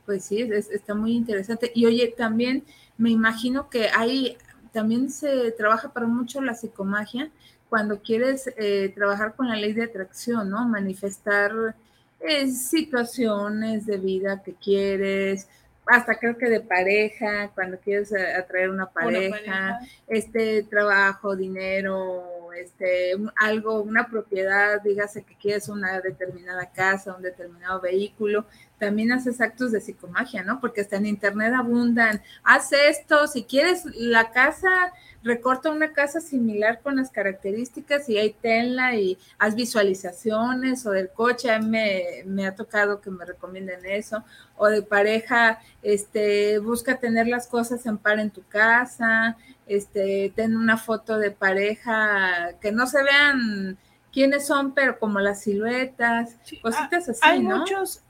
[0.05, 1.73] Pues sí, es- está muy interesante.
[1.75, 2.65] Y oye, también
[2.97, 4.37] me imagino que hay,
[4.73, 7.31] también se trabaja para mucho la psicomagia
[7.69, 10.67] cuando quieres eh, trabajar con la ley de atracción, ¿no?
[10.69, 11.75] Manifestar
[12.21, 15.49] eh, situaciones de vida que quieres,
[15.87, 22.53] hasta creo que de pareja, cuando quieres eh, atraer una Una pareja, este trabajo, dinero,
[22.55, 28.47] este algo, una propiedad, dígase que quieres una determinada casa, un determinado vehículo,
[28.79, 30.61] también haces actos de psicomagia, ¿no?
[30.61, 34.93] Porque hasta en internet abundan, haz esto, si quieres la casa,
[35.27, 41.11] recorta una casa similar con las características y ahí tenla y haz visualizaciones o del
[41.11, 44.23] coche, a mí me, me ha tocado que me recomienden eso,
[44.57, 49.37] o de pareja, este, busca tener las cosas en par en tu casa,
[49.67, 53.77] este, ten una foto de pareja que no se vean
[54.13, 57.59] quiénes son, pero como las siluetas, Sí, cositas así, hay ¿no?
[57.59, 58.01] muchos,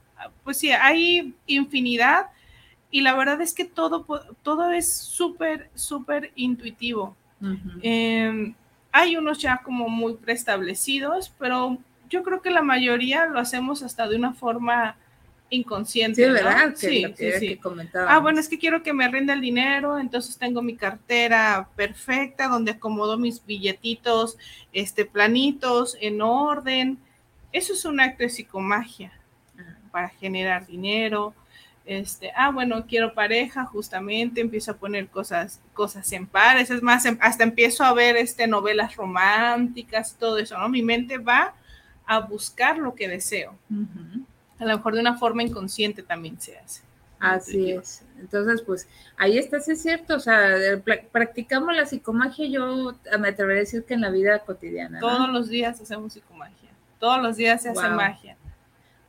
[0.44, 2.26] pues sí, hay infinidad
[2.90, 4.06] y la verdad es que todo,
[4.42, 7.16] todo es súper, súper intuitivo.
[7.82, 8.54] Eh,
[8.92, 14.08] hay unos ya como muy preestablecidos, pero yo creo que la mayoría lo hacemos hasta
[14.08, 14.96] de una forma
[15.50, 16.22] inconsciente.
[16.22, 16.34] sí, ¿no?
[16.34, 16.70] ¿verdad?
[16.70, 17.56] Que Sí, que, sí, sí.
[17.58, 17.88] que.
[18.08, 22.48] Ah, bueno, es que quiero que me rinda el dinero, entonces tengo mi cartera perfecta
[22.48, 24.38] donde acomodo mis billetitos,
[24.72, 26.98] este, planitos, en orden.
[27.52, 29.12] Eso es un acto de psicomagia
[29.58, 29.78] Ajá.
[29.90, 31.34] para generar dinero.
[31.86, 37.04] Este, ah, bueno, quiero pareja, justamente empiezo a poner cosas, cosas en pares, es más,
[37.06, 40.68] em- hasta empiezo a ver este, novelas románticas, todo eso, ¿no?
[40.68, 41.54] Mi mente va
[42.04, 43.54] a buscar lo que deseo.
[43.70, 44.24] Ujú.
[44.58, 46.82] A lo mejor de una forma inconsciente también se hace.
[47.18, 48.02] Así es.
[48.18, 50.16] Entonces, pues ahí está, sí es cierto.
[50.16, 50.56] O sea,
[51.12, 55.00] practicamos la psicomagia, yo me atrevería a decir que en la vida cotidiana.
[55.00, 55.06] ¿no?
[55.08, 56.70] Todos los días hacemos psicomagia.
[56.98, 58.36] Todos los días se hace magia.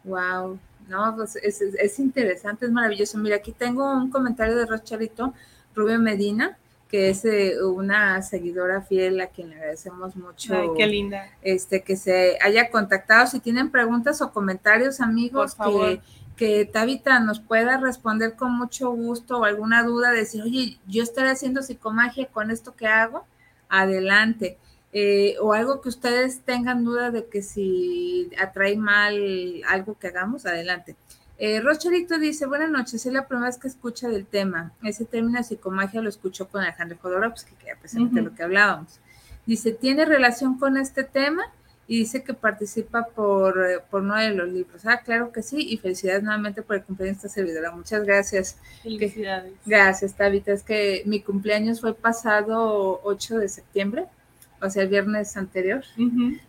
[0.03, 3.17] Wow, no, pues es, es- es interesante, es maravilloso.
[3.17, 5.33] Mira, aquí tengo un comentario de Rocharito
[5.75, 6.57] Rubio Medina,
[6.89, 11.29] que es eh, una seguidora fiel a quien le agradecemos mucho Ay, qué linda.
[11.41, 13.27] este, que se haya contactado.
[13.27, 15.85] Si tienen preguntas o comentarios, amigos, Por favor.
[15.89, 16.01] que,
[16.37, 21.29] que Tabita nos pueda responder con mucho gusto o alguna duda, decir, oye, yo estaré
[21.31, 23.25] haciendo psicomagia con esto que hago,
[23.67, 24.57] adelante.
[24.93, 29.15] Eh, o algo que ustedes tengan duda de que si atrae mal
[29.67, 30.95] algo que hagamos, adelante.
[31.39, 31.61] Eh,
[32.19, 34.71] dice, buenas noches, es la primera vez que escucha del tema.
[34.81, 38.29] Ese término de psicomagia lo escuchó con Alejandro Jodorowsky, que era precisamente Ujú.
[38.29, 38.99] lo que hablábamos.
[39.45, 41.43] Dice, ¿tiene relación con este tema?
[41.89, 44.85] Y dice que participa por, eh, por uno de los libros.
[44.85, 47.71] Ah, claro que sí, y felicidades nuevamente por el cumpleaños de esta servidora.
[47.71, 48.57] Muchas gracias.
[48.83, 49.53] Felicidades.
[49.65, 50.51] Gracias, Tabita.
[50.51, 54.07] Es que mi cumpleaños fue pasado 8 de septiembre,
[54.61, 55.83] o sea, el viernes anterior.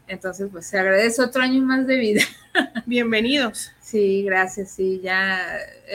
[0.07, 2.23] Entonces, pues se agradece otro año más de vida.
[2.87, 3.73] Bienvenidos.
[3.81, 5.38] Sí, gracias, sí, ya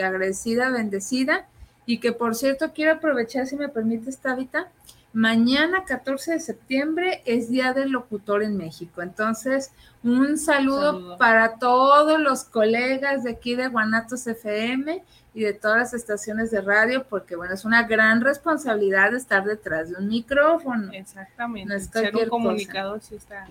[0.04, 1.47] agradecida, bendecida.
[1.86, 4.69] Y que por cierto, quiero aprovechar, si me permites, Tabita,
[5.12, 9.02] mañana 14 de septiembre es Día del Locutor en México.
[9.02, 9.71] Entonces,
[10.04, 11.17] un saludo, Saludo.
[11.17, 16.62] para todos los colegas de aquí de Guanatos FM y de todas las estaciones de
[16.62, 20.91] radio, porque bueno, es una gran responsabilidad estar detrás de un micrófono.
[20.93, 21.69] Exactamente.
[21.69, 23.48] No es Ser cualquier un comunicador sí está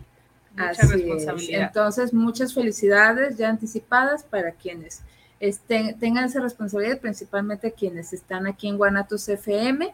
[0.53, 0.92] mucha Así es.
[0.92, 1.62] responsabilidad.
[1.68, 5.01] Entonces, muchas felicidades ya anticipadas para quienes
[5.40, 9.92] estén, tengan esa responsabilidad, principalmente quienes están aquí en Guanatos FM.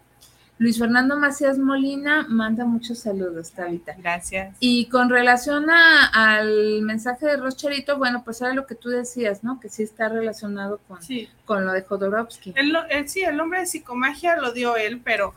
[0.58, 3.94] Luis Fernando Macías Molina manda muchos saludos, Tabita.
[3.96, 4.56] Gracias.
[4.58, 9.44] Y con relación a- al mensaje de Rocharito, bueno, pues era lo que tú decías,
[9.44, 9.60] ¿no?
[9.60, 12.54] Que sí está relacionado con, Sí, con lo de Jodorowsky.
[12.56, 15.32] el, el- sí, el nombre de psicomagia lo dio él, pero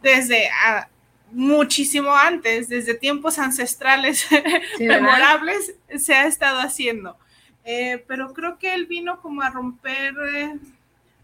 [0.00, 0.86] desde, ah,
[1.32, 4.26] muchísimo antes, desde tiempos ancestrales
[4.78, 7.16] memorables, se ha estado haciendo.
[7.64, 10.54] Eh, pero creo que él vino como a romper, eh,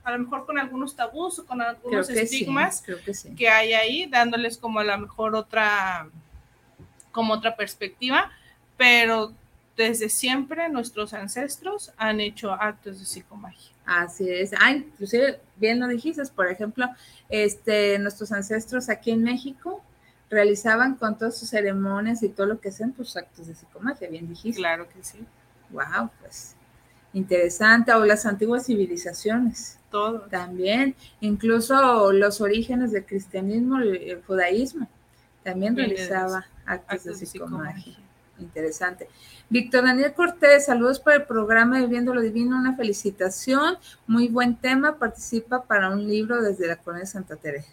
[0.09, 2.83] a lo mejor con algunos tabús o con algunos estigmas
[3.37, 6.09] que, hay ahí, dándoles como a lo mejor otra,
[7.13, 8.33] como otra perspectiva,
[8.79, 9.35] pero
[9.77, 13.71] desde siempre nuestros ancestros han hecho actos de psicomagia.
[13.85, 14.53] Así es.
[14.59, 16.87] Ah, inclusive, bien lo dijiste, por ejemplo,
[17.29, 19.83] este, nuestros ancestros aquí en México
[20.31, 24.27] realizaban con todas sus ceremonias y todo lo que hacen, pues actos de psicomagia, bien
[24.27, 24.59] dijiste.
[24.59, 25.19] Claro que sí.
[25.71, 26.55] Wow, pues
[27.13, 27.93] interesante.
[27.93, 29.79] O las antiguas civilizaciones.
[29.91, 30.21] Todo.
[30.31, 34.87] También, incluso los orígenes del cristianismo, el, judaísmo,
[35.43, 37.97] también realizaba actos, de psicomagia.
[38.39, 39.09] Interesante.
[39.49, 44.99] Víctor Daniel Cortés, saludos para el programa Viviendo lo Divino, una felicitación, muy buen tema,
[44.99, 47.73] participa para un libro desde la colonia Santa Teresa.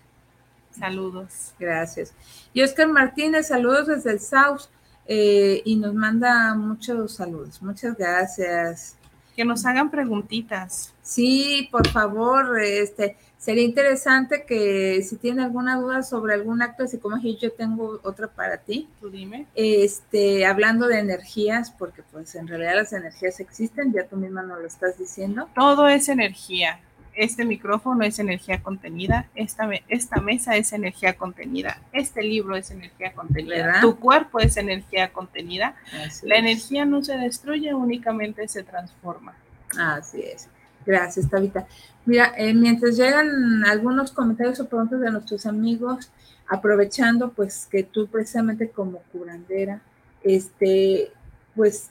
[0.71, 1.53] Saludos.
[1.59, 2.13] Gracias.
[2.53, 4.63] Y Oscar Martínez, saludos desde el South
[5.05, 7.61] eh, y nos manda muchos saludos.
[7.61, 8.97] Muchas gracias.
[9.35, 10.93] Que nos hagan preguntitas.
[11.01, 16.89] Sí, por favor, este, sería interesante que si tiene alguna duda sobre algún acto de
[16.89, 18.87] psicomagia, yo tengo otra para ti.
[19.01, 19.47] Tú dime.
[19.55, 24.59] Este, hablando de energías, porque pues en realidad las energías existen, ya tú misma nos
[24.59, 25.49] lo estás diciendo.
[25.53, 26.79] Todo es energía
[27.15, 33.13] este micrófono es energía contenida, esta, esta mesa es energía contenida, este libro es energía
[33.13, 35.75] contenida, tu cuerpo es energía contenida.
[36.23, 39.33] la energía no se destruye, únicamente se transforma.
[39.77, 40.47] Así es.
[40.85, 41.65] Gracias, Tabita.
[42.05, 46.11] Mira, eh, mientras llegan algunos comentarios o preguntas de nuestros amigos,
[46.47, 49.81] aprovechando pues que tú precisamente como curandera,
[50.23, 51.11] este,
[51.55, 51.89] pues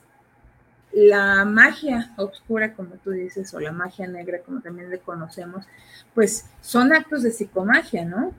[0.95, 5.67] la magia oscura, como tú dices, o la magia negra, como también le conocemos,
[6.15, 8.33] pues son actos de psicomagia, ¿no?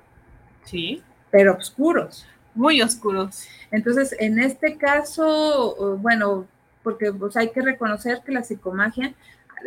[0.64, 1.04] Sí.
[1.32, 2.26] Pero oscuros.
[2.54, 3.46] Muy oscuros.
[3.72, 6.48] Entonces, en este caso, bueno,
[6.84, 9.14] porque pues, hay que reconocer que la psicomagia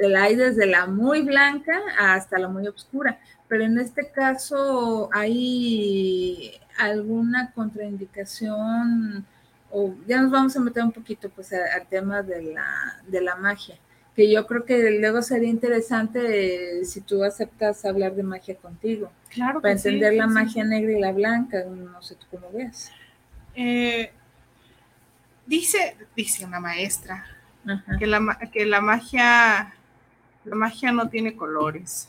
[0.01, 6.53] la hay desde la muy blanca hasta la muy oscura, pero en este caso hay
[6.79, 9.27] alguna contraindicación
[9.71, 13.37] o ya nos vamos a meter un poquito pues al tema de la, de la
[13.37, 13.77] magia,
[14.15, 19.11] que yo creo que luego sería interesante eh, si tú aceptas hablar de magia contigo.
[19.29, 19.61] Claro.
[19.61, 22.91] Para entender la magia negra y la blanca, no sé tú cómo ves.
[23.55, 24.11] Eh,
[25.47, 27.27] dice, dice una maestra
[27.99, 29.75] que la, que la magia,
[30.45, 32.09] la magia no tiene colores.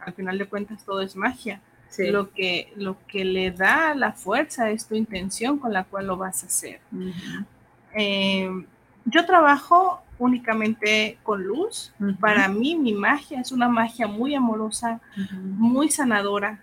[0.00, 1.60] Al final de cuentas todo es magia.
[1.98, 6.16] Lo, que, lo que le da la fuerza es tu intención con la cual lo
[6.16, 6.80] vas a hacer.
[7.94, 8.50] Eh,
[9.06, 11.92] yo trabajo únicamente con luz.
[12.20, 15.00] Para mí mi magia es una magia muy amorosa,
[15.42, 16.60] muy sanadora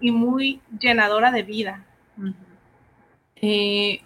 [0.00, 1.84] y muy llenadora de vida.
[3.36, 4.00] Eh,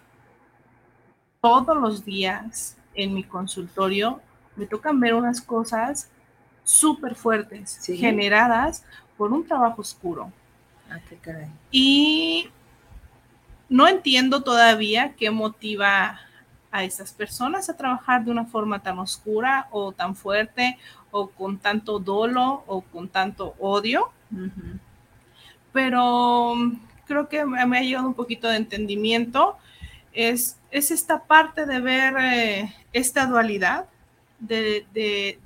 [1.40, 4.20] todos los días en mi consultorio
[4.56, 6.10] me tocan ver unas cosas
[6.64, 8.84] súper fuertes generadas
[9.16, 10.32] por un trabajo oscuro.
[10.90, 11.00] Ah,
[11.70, 12.48] y
[13.68, 16.20] no entiendo todavía qué motiva
[16.70, 20.78] a esas personas a trabajar de una forma tan oscura o tan fuerte
[21.10, 24.10] o con tanto dolo o con tanto odio.
[25.72, 26.54] Pero
[27.06, 29.56] creo que me ha llegado un poquito de entendimiento.
[30.12, 33.86] Es, es esta parte de ver eh, esta dualidad
[34.38, 34.86] de,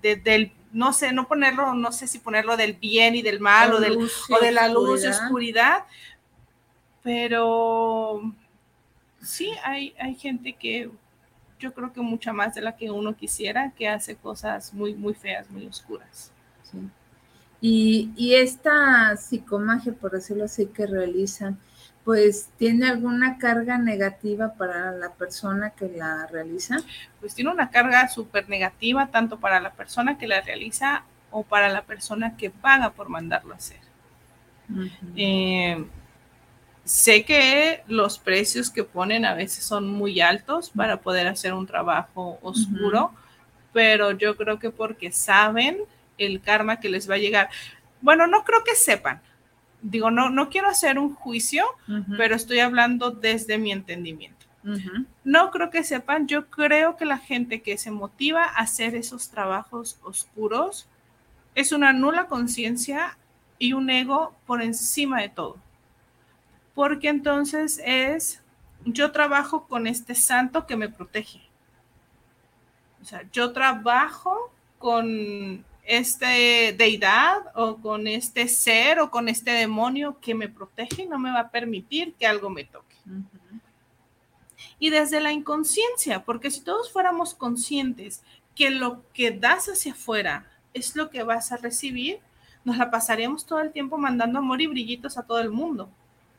[0.03, 3.81] del no sé, no ponerlo, no sé si ponerlo del bien y del mal o,
[3.81, 5.85] del, o de la luz y oscuridad,
[7.03, 8.23] pero
[9.21, 10.91] sí hay, hay gente que
[11.59, 15.15] yo creo que mucha más de la que uno quisiera, que hace cosas muy, muy
[15.15, 16.33] feas, muy oscuras.
[17.61, 21.59] Y, y esta psicomagia, por decirlo así, que realizan,
[22.05, 26.79] pues tiene alguna carga negativa para la persona que la realiza?
[27.21, 31.69] Pues tiene una carga súper negativa tanto para la persona que la realiza o para
[31.69, 33.81] la persona que paga por mandarlo a hacer.
[35.17, 35.85] Eh,
[36.85, 41.67] sé que los precios que ponen a veces son muy altos para poder hacer un
[41.67, 43.13] trabajo oscuro,
[43.73, 45.79] pero yo creo que porque saben
[46.19, 47.49] el karma que les va a llegar.
[48.01, 49.21] Bueno, no creo que sepan,
[49.83, 51.65] digo, no, no quiero hacer un juicio,
[52.17, 54.47] pero estoy hablando desde mi entendimiento.
[55.25, 59.29] No creo que sepan, yo creo que la gente que se motiva a hacer esos
[59.29, 60.87] trabajos oscuros
[61.55, 63.19] es una nula conciencia
[63.59, 65.57] y un ego por encima de todo.
[66.75, 68.41] Porque entonces es,
[68.85, 71.41] yo trabajo con este santo que me protege.
[73.03, 80.19] O sea, yo trabajo con este deidad o con este ser o con este demonio
[80.21, 82.97] que me protege y no me va a permitir que algo me toque.
[84.79, 88.23] Y desde la inconsciencia, porque si todos fuéramos conscientes
[88.55, 92.21] que lo que das hacia afuera es lo que vas a recibir,
[92.65, 95.89] nos la pasaríamos todo el tiempo mandando amor y brillitos a todo el mundo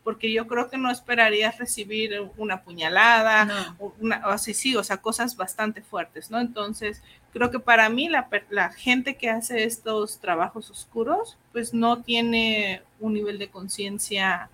[0.03, 4.83] porque yo creo que no esperarías recibir una puñalada, o una, o así, sí, o
[4.83, 6.39] sea, cosas bastante fuertes, ¿no?
[6.39, 7.01] Entonces,
[7.33, 12.81] creo que para mí la, la gente que hace estos trabajos oscuros, pues no tiene
[12.99, 14.49] un nivel de conciencia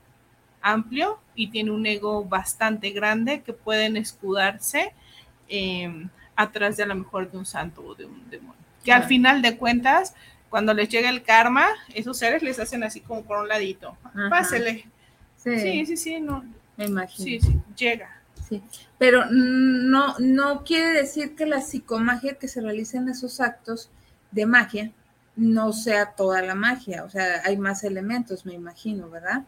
[0.61, 4.93] amplio y tiene un ego bastante grande que pueden escudarse
[5.47, 8.55] eh, atrás de a lo mejor de un santo o de un demonio.
[8.83, 10.15] Que al final de cuentas,
[10.49, 13.97] cuando les llega el karma, esos seres les hacen así como por un ladito.
[14.29, 14.85] Pásele
[15.43, 16.43] Sí, sí, sí, no.
[16.75, 17.25] Me imagino.
[17.25, 18.18] Sí, sí, llega.
[18.49, 18.63] Sí,
[18.97, 23.91] pero no, no quiere decir que la psicomagia que se realiza en esos actos
[24.31, 24.91] de magia
[25.35, 29.43] no sea toda la magia, o sea, hay más elementos, me imagino, ¿verdad?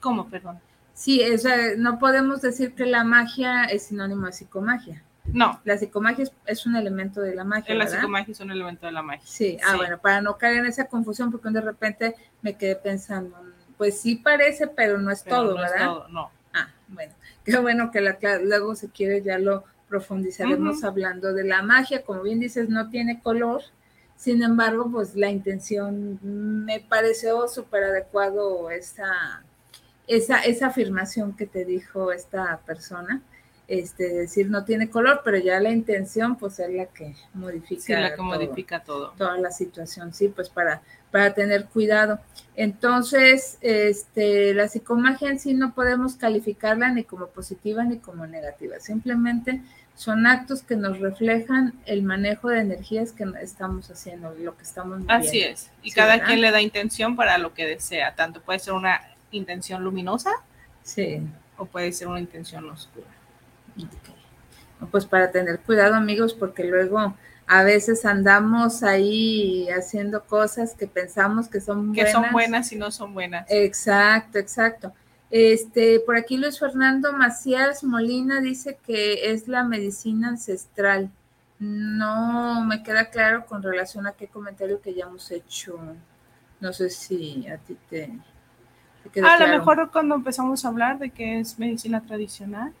[0.00, 0.58] ¿Cómo, perdón?
[0.94, 5.02] Sí, o sea, no podemos decir que la magia es sinónimo de psicomagia.
[5.32, 5.60] No.
[5.64, 7.74] La psicomagia es, un elemento de la magia.
[7.74, 9.26] La psicomagia es un elemento de la magia.
[9.26, 13.36] Sí, ah, bueno, para no caer en esa confusión, porque de repente me quedé pensando,
[13.76, 15.76] pues sí parece, pero no es todo, no ¿verdad?
[15.76, 16.30] Es todo, no.
[16.54, 17.12] Ah, bueno,
[17.46, 22.22] qué bueno que la, luego se quiere ya lo profundizaremos hablando de la magia, como
[22.22, 23.62] bien dices, no tiene color,
[24.16, 29.44] sin embargo, pues la intención me pareció súper adecuado esa,
[30.06, 33.22] esa, esa afirmación que te dijo esta persona
[33.68, 37.92] este, decir no tiene color, pero ya la intención pues es la que modifica, sí,
[37.92, 39.12] la que modifica todo.
[39.18, 42.20] Toda la situación, sí, pues para, para tener cuidado.
[42.54, 48.78] Entonces, este, la psicomagia en sí no podemos calificarla ni como positiva ni como negativa,
[48.78, 49.62] simplemente
[49.96, 54.98] son actos que nos reflejan el manejo de energías que estamos haciendo, lo que estamos
[54.98, 55.26] viviendo.
[55.26, 58.74] Así es, y cada quien le da intención para lo que desea, tanto puede ser
[58.74, 59.00] una
[59.30, 60.30] intención luminosa,
[60.82, 61.22] sí.
[61.56, 63.15] o puede ser una intención oscura.
[64.90, 67.14] Pues para tener cuidado amigos, porque luego
[67.46, 72.06] a veces andamos ahí haciendo cosas que pensamos que son buenas.
[72.06, 73.46] Que son buenas y no son buenas.
[73.48, 74.92] Exacto, exacto.
[75.30, 81.10] Este, por aquí Luis Fernando Macías Molina dice que es la medicina ancestral.
[81.58, 85.78] No me queda claro con relación a qué comentario que ya hemos hecho.
[86.60, 88.10] No sé si a ti te,
[89.22, 92.72] A lo mejor cuando empezamos a hablar de que es medicina tradicional.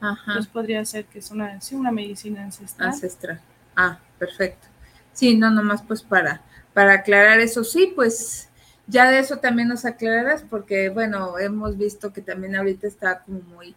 [0.00, 0.34] Ajá.
[0.34, 2.88] Pues podría ser que es una, sí, una medicina ancestral.
[2.90, 3.40] Ancestral.
[3.74, 4.66] Ah, perfecto.
[5.12, 6.42] Sí, no, nomás pues para,
[6.74, 8.48] para aclarar eso, sí, pues
[8.86, 13.40] ya de eso también nos aclararás, porque bueno, hemos visto que también ahorita está como
[13.40, 13.74] muy,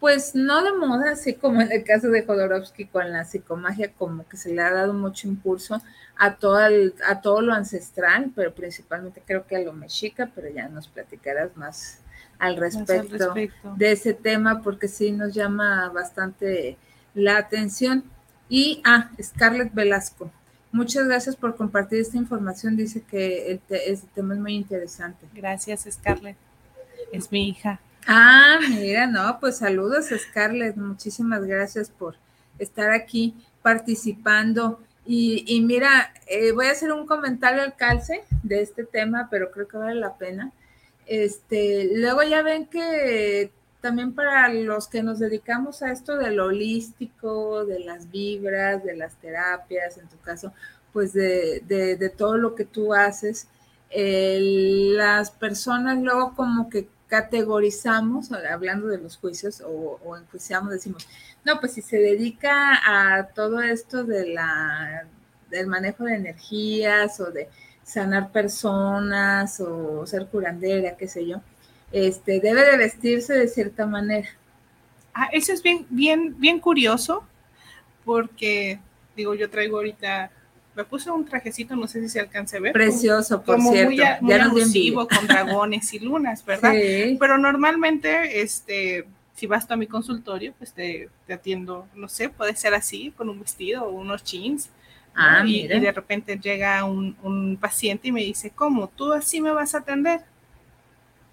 [0.00, 4.26] pues no de moda, así como en el caso de Jodorowsky con la psicomagia, como
[4.26, 5.80] que se le ha dado mucho impulso
[6.16, 6.58] a todo,
[7.06, 11.56] a todo lo ancestral, pero principalmente creo que a lo mexica, pero ya nos platicarás
[11.56, 12.00] más
[12.40, 13.34] al respecto,
[13.76, 16.76] de ese tema porque sí nos llama bastante
[17.14, 18.02] la atención.
[18.48, 20.30] Y, ah, Scarlett Velasco,
[20.72, 22.76] muchas gracias por compartir esta información.
[22.76, 25.26] Dice que el este tema es muy interesante.
[25.34, 26.36] Gracias, Scarlett.
[27.12, 27.78] Es mi hija.
[28.06, 30.76] Ah, mira, no, pues saludos, Scarlett.
[30.76, 32.16] Muchísimas gracias por
[32.58, 34.80] estar aquí participando.
[35.04, 39.50] Y, y mira, eh, voy a hacer un comentario al calce de este tema, pero
[39.50, 40.52] creo que vale la pena.
[41.10, 43.50] Este, luego ya ven que
[43.80, 49.16] también para los que nos dedicamos a esto del holístico, de las vibras, de las
[49.16, 50.52] terapias, en tu caso,
[50.92, 53.48] pues de, de, todo lo que tú haces,
[53.92, 61.08] las personas luego como que categorizamos, hablando de los juicios o, o enjuiciamos, decimos,
[61.44, 65.08] no, pues si se dedica a todo esto de la,
[65.50, 67.48] del manejo de energías o de
[67.84, 71.40] sanar personas o ser curandera, qué sé yo,
[71.92, 74.28] este, debe de vestirse de cierta manera.
[75.12, 77.24] Ah, eso es bien, bien, bien curioso,
[78.04, 78.78] porque,
[79.16, 80.30] digo, yo traigo ahorita,
[80.76, 82.72] me puse un trajecito, no sé si se alcance a ver.
[82.72, 83.90] Precioso, por cierto.
[84.20, 86.72] Muy, alusivo con dragones y lunas, ¿verdad?
[87.18, 89.04] Pero normalmente, este,
[89.34, 93.28] si vas a mi consultorio, pues te, te, atiendo, no sé, puede ser así, con
[93.28, 94.70] un vestido o unos jeans,
[95.14, 98.88] Ah, y, de repente llega un, paciente y me dice, ¿cómo?
[98.88, 100.20] ¿Tú así me vas a atender?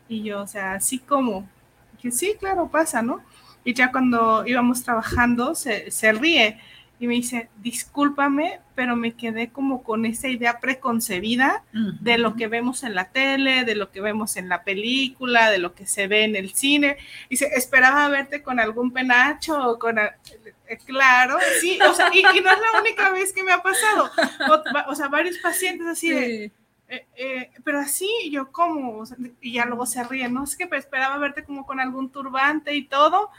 [0.09, 1.47] Y yo, o sea, así como,
[2.01, 3.21] que sí, claro, pasa, ¿no?
[3.63, 6.59] Y ya cuando íbamos trabajando, se, ríe
[6.99, 12.47] y me dice, discúlpame, pero me quedé como con esa idea preconcebida de lo que
[12.47, 16.07] vemos en la tele, de lo que vemos en la película, de lo que se
[16.07, 16.97] ve en el cine.
[17.29, 19.99] Dice, esperaba verte con algún penacho o con...
[19.99, 24.09] Eh, claro, sí, o sea, y, no es la única vez que me ha pasado.
[24.87, 26.51] O, sea, varios pacientes así de...
[26.89, 29.03] Eh, eh, pero así yo como,
[29.41, 32.85] y ya luego se ríen, no es que esperaba verte como con algún turbante y
[32.85, 33.29] todo,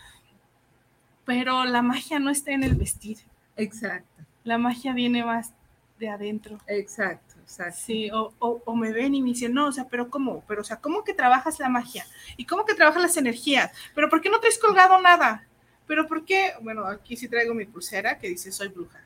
[1.25, 3.19] pero la magia no está en el vestir.
[3.59, 4.23] Exacto.
[4.45, 5.53] La magia viene más
[5.99, 6.59] de adentro.
[6.67, 7.79] Exacto, exacto.
[7.79, 10.45] Sí, o, o, me ven y me dicen, no, o sea, pero ¿cómo?
[10.47, 12.07] Pero, o sea, ¿cómo que trabajas la magia?
[12.37, 13.73] ¿Y cómo que trabajas las energías?
[13.95, 15.47] ¿Pero por qué no traes colgado nada?
[15.87, 16.53] ¿Pero por qué?
[16.63, 19.01] Bueno, aquí sí traigo mi pulsera que dice, soy bruja.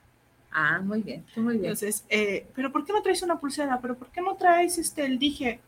[0.50, 1.72] Ah, muy bien, muy bien.
[1.72, 3.80] Entonces, eh, ¿pero por qué no traes una pulsera?
[3.80, 5.61] ¿Pero por qué no traes este, el dije?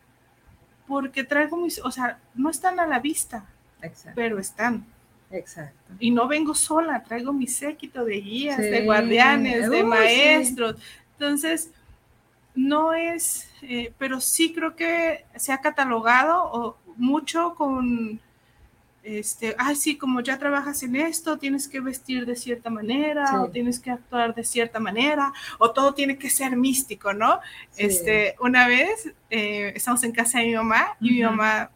[0.87, 3.45] Porque traigo mis, o sea, no están a la vista,
[3.81, 4.11] Exacto.
[4.15, 4.85] pero están.
[5.31, 5.93] Exacto.
[5.99, 10.75] Y no vengo sola, traigo mi séquito de guías, de guardianes, de maestros.
[11.13, 11.71] Entonces,
[12.55, 18.19] no es, eh, pero sí creo que se ha catalogado mucho con,
[19.03, 23.49] este, ah, sí, como ya trabajas en esto, tienes que vestir de cierta manera, o
[23.49, 27.39] tienes que actuar de cierta manera, o todo tiene que ser místico, ¿no?
[27.77, 31.69] Este, una vez eh, estamos en casa de mi mamá y mi mamá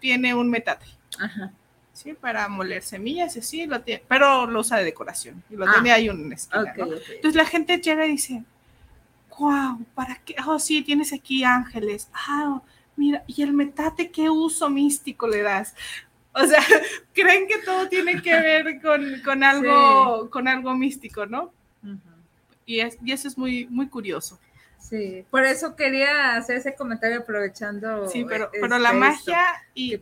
[0.00, 0.86] tiene un metate.
[1.18, 1.52] Ajá.
[1.98, 2.14] ¿Sí?
[2.14, 5.72] Para moler semillas y así, lo tiene, pero lo usa de decoración y lo ah,
[5.72, 8.44] tiene ahí un esquina, Entonces la gente llega y dice,
[9.36, 10.36] wow, ¿para qué?
[10.46, 12.08] Oh, sí, tienes aquí ángeles.
[12.12, 12.62] Ah,
[12.94, 15.74] mira, ¿y el metate qué uso místico le das?
[16.34, 16.60] O sea,
[17.12, 21.52] creen que todo tiene que ver con, algo, con algo místico, ¿no?
[22.64, 24.38] y, es, y eso es muy, muy curioso.
[24.78, 28.08] Sí, por eso quería hacer ese comentario aprovechando.
[28.08, 30.00] Sí, pero, pero la este, magia y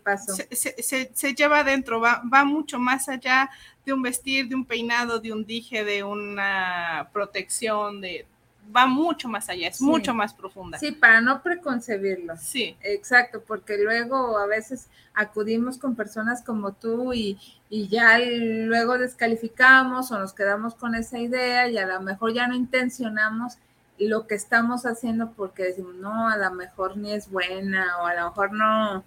[0.50, 3.50] Se, se, lleva adentro, va, va mucho más allá
[3.84, 8.26] de un vestir, de un peinado, de un dije, de una protección, de
[8.74, 10.78] va mucho más allá, es mucho más profunda.
[10.78, 12.36] Sí, para no preconcebirlo.
[12.36, 12.76] Sí.
[12.82, 17.38] Exacto, porque luego a veces acudimos con personas como tú y,
[17.70, 22.46] y, ya luego descalificamos o nos quedamos con esa idea y a lo mejor ya
[22.46, 23.58] no intencionamos
[23.98, 28.14] lo que estamos haciendo porque decimos, no, a lo mejor ni es buena o a
[28.14, 29.04] lo mejor no,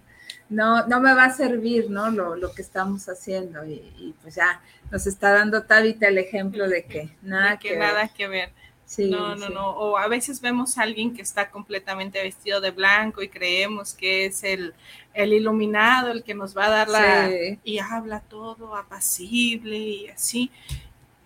[0.48, 2.10] no, no me va a servir, ¿no?
[2.10, 3.64] Lo, lo que estamos haciendo.
[3.64, 4.60] Y, pues ya
[4.90, 8.52] nos está dando Tabita el ejemplo de que nada, que, nada que ver.
[8.84, 9.70] Sí, no, no, no.
[9.70, 14.26] O a veces vemos a alguien que está completamente vestido de blanco y creemos que
[14.26, 14.74] es el,
[15.14, 17.30] el iluminado, el que nos va a dar la...
[17.62, 20.50] Y habla todo apacible y así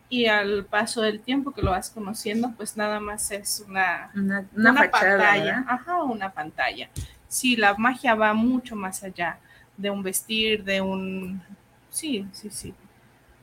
[0.09, 4.45] y al paso del tiempo que lo vas conociendo, pues nada más es una, una,
[4.91, 6.89] pantalla, ajá, una pantalla.
[7.29, 9.39] Sí, la magia va mucho más allá
[9.77, 11.43] de un vestir, de un...
[11.91, 12.75] Sí, sí, sí.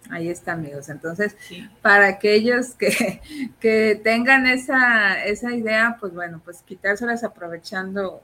[0.09, 0.89] Ahí está, amigos.
[0.89, 1.35] Entonces,
[1.81, 3.21] para aquellos que,
[3.59, 8.21] que tengan esa, esa idea, pues bueno, pues quitárselas aprovechando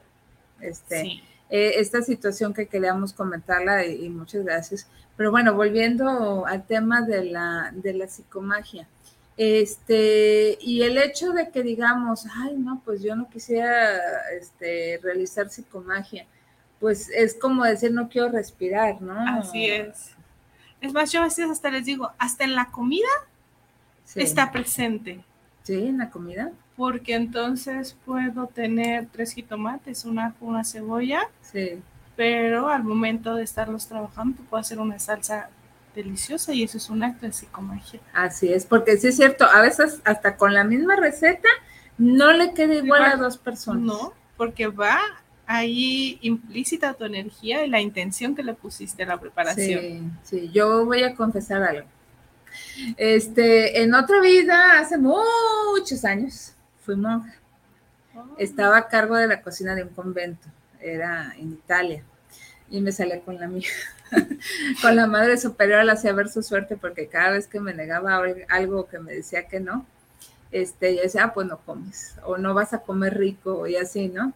[0.61, 4.87] este, eh, esta situación que queríamos comentarla y muchas gracias
[5.17, 8.87] pero bueno, volviendo al tema de la, de la psicomagia.
[9.35, 13.97] Este, y el hecho de que digamos, ay, no, pues yo no quisiera
[14.39, 16.25] este, realizar psicomagia,
[16.79, 19.19] pues es como decir, no quiero respirar, ¿no?
[19.39, 20.11] Así es.
[20.79, 23.07] Es más, yo a veces hasta les digo, hasta en la comida
[24.15, 25.23] está presente.
[25.63, 26.51] Sí, en la comida.
[26.77, 31.27] Porque entonces puedo tener tres jitomates, una, una cebolla.
[31.41, 31.81] Sí
[32.17, 35.49] pero al momento de estarlos trabajando puedo hacer una salsa
[35.95, 38.01] deliciosa y eso es un acto de psicomagia.
[38.11, 41.47] Así es, porque sí es cierto, a veces hasta con la misma receta
[41.97, 43.83] no le queda igual, a dos personas.
[43.83, 44.99] No, porque va
[45.45, 50.19] ahí implícita tu energía y la intención que le pusiste a la preparación.
[50.23, 51.87] Sí, sí, yo voy a confesar algo.
[52.97, 56.53] Este, en otra vida, hace muchos años,
[56.87, 57.35] fui monja.
[58.15, 58.25] Oh.
[58.39, 60.47] Estaba a cargo de la cocina de un convento
[60.81, 62.03] era en Italia,
[62.69, 63.69] y me salía con la mía.
[64.81, 68.21] con la madre superior la hacía ver su suerte porque cada vez que me negaba
[68.47, 69.85] algo que me decía que no,
[70.51, 74.07] este, ella decía, ah, pues no comes, o no vas a comer rico, y así,
[74.07, 74.33] ¿no?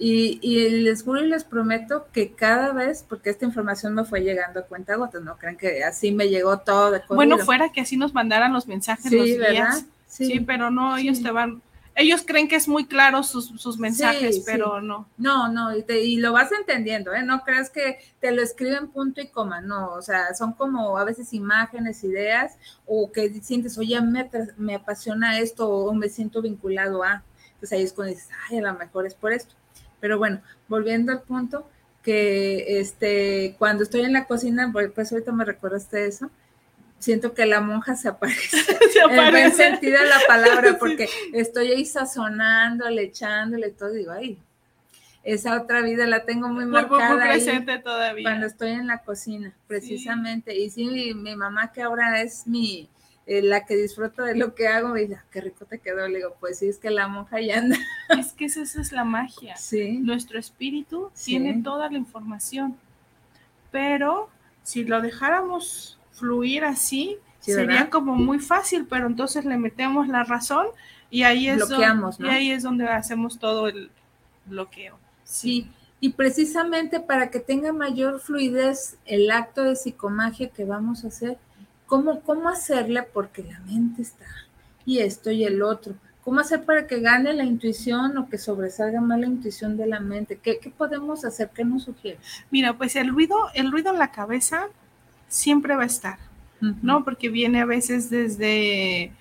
[0.00, 4.20] Y, y, les juro y les prometo que cada vez, porque esta información me fue
[4.20, 7.80] llegando a cuenta gotas, no crean que así me llegó todo de Bueno, fuera que
[7.80, 9.86] así nos mandaran los mensajes los días.
[10.06, 10.26] Sí.
[10.26, 10.40] sí.
[10.40, 11.60] pero no, ellos te van,
[11.98, 15.08] ellos creen que es muy claro sus, mensajes, pero no.
[15.18, 17.22] No, no, y, lo vas entendiendo, ¿eh?
[17.22, 21.04] No creas que te lo escriben punto y coma, no, o sea, son como a
[21.04, 27.02] veces imágenes, ideas, o que sientes, oye, me, me apasiona esto, o me siento vinculado
[27.02, 27.24] a,
[27.58, 29.54] pues ahí es cuando dices, ay, a lo mejor es por esto.
[30.00, 31.68] Pero bueno, volviendo al punto,
[32.02, 36.30] que este, cuando estoy en la cocina, pues ahorita me recordaste eso,
[36.98, 38.56] siento que la monja se aparece.
[38.92, 39.56] Se En buen aparece.
[39.56, 44.38] sentido de la palabra, porque estoy ahí sazonándole, echándole todo, digo, ay,
[45.24, 48.24] esa otra vida la tengo muy Muy, muy, muy marcada ahí presente todavía.
[48.24, 50.56] cuando estoy en la cocina, precisamente.
[50.56, 52.88] Y sí, mi, mi mamá que ahora es mi,
[53.26, 56.08] eh, la que disfruta de lo que hago, me dice, "Ah, qué rico te quedó.
[56.08, 57.76] Le digo, pues sí, es que la monja ya anda.
[58.18, 59.54] Es que esa, esa es la magia.
[59.56, 61.32] Sí, Nuestro espíritu Sí.
[61.32, 62.76] tiene toda la información,
[63.70, 64.30] pero
[64.62, 70.24] si lo dejáramos fluir así, Sí, sería como muy fácil, pero entonces le metemos la
[70.24, 70.66] razón
[71.08, 72.34] y ahí es, Bloqueamos, donde, ¿no?
[72.34, 73.90] y ahí es donde hacemos todo el
[74.46, 74.98] bloqueo.
[75.24, 75.70] sí.
[76.00, 81.38] Y precisamente para que tenga mayor fluidez el acto de psicomagia que vamos a hacer,
[81.86, 83.02] ¿cómo, cómo hacerle?
[83.02, 84.26] Porque la mente está,
[84.86, 85.94] y esto y el otro.
[86.22, 89.98] ¿Cómo hacer para que gane la intuición o que sobresalga más la intuición de la
[89.98, 90.38] mente?
[90.40, 91.50] ¿Qué, qué podemos hacer?
[91.52, 92.18] ¿Qué nos sugiere?
[92.52, 94.68] Mira, pues el ruido, el ruido en la cabeza
[95.28, 96.18] siempre va a estar.
[96.82, 97.04] ¿no?
[97.04, 99.12] Porque viene a veces desde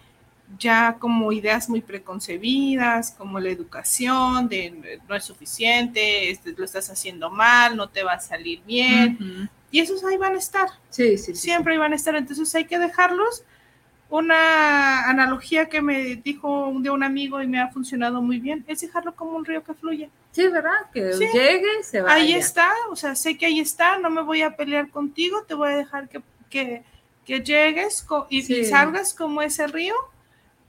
[0.58, 6.90] ya como ideas muy preconcebidas, como la educación, de no es suficiente, este, lo estás
[6.90, 11.18] haciendo mal, no te va a salir bien, y esos ahí van a estar, Sí,
[11.18, 11.36] sí, sí.
[11.36, 13.44] siempre ahí van a estar, entonces hay que dejarlos.
[14.10, 18.80] Una analogía que me dijo de un amigo y me ha funcionado muy bien es
[18.82, 20.10] dejarlo como un río que fluye.
[20.32, 20.72] Sí, ¿verdad?
[20.94, 21.26] Que Sí.
[21.34, 22.16] llegue se vaya.
[22.16, 25.56] Ahí está, o sea, sé que ahí está, no me voy a pelear contigo, te
[25.56, 26.84] voy a dejar que, que,
[27.26, 28.64] que llegues y, Sí.
[28.66, 29.96] salgas como ese río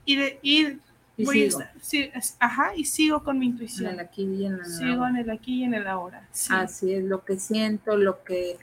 [0.03, 0.77] y, de- y
[1.15, 1.63] Y voy sigo.
[1.81, 3.93] sí, ajá, y sigo con mi En intuición.
[3.93, 5.09] el aquí y en el Sigo ahora.
[5.11, 6.27] en el aquí y en el ahora.
[6.31, 6.51] sí.
[6.53, 8.57] Así es, lo que siento, lo que...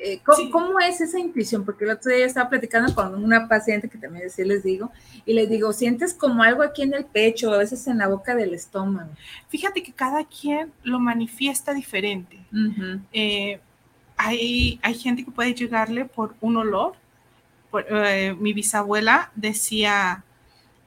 [0.00, 0.50] eh, ¿cómo, Sí.
[0.50, 1.64] cómo es esa intuición?
[1.64, 4.90] Porque el otro día yo estaba platicando con una paciente que también así les digo,
[5.24, 8.34] y les digo, sientes como algo aquí en el pecho, a veces en la boca
[8.34, 9.10] del estómago.
[9.48, 12.38] Fíjate que cada quien lo manifiesta diferente.
[13.12, 13.60] Eh,
[14.16, 16.94] hay, hay gente que puede llegarle por un olor.
[17.70, 20.24] Por- eh, mi bisabuela decía,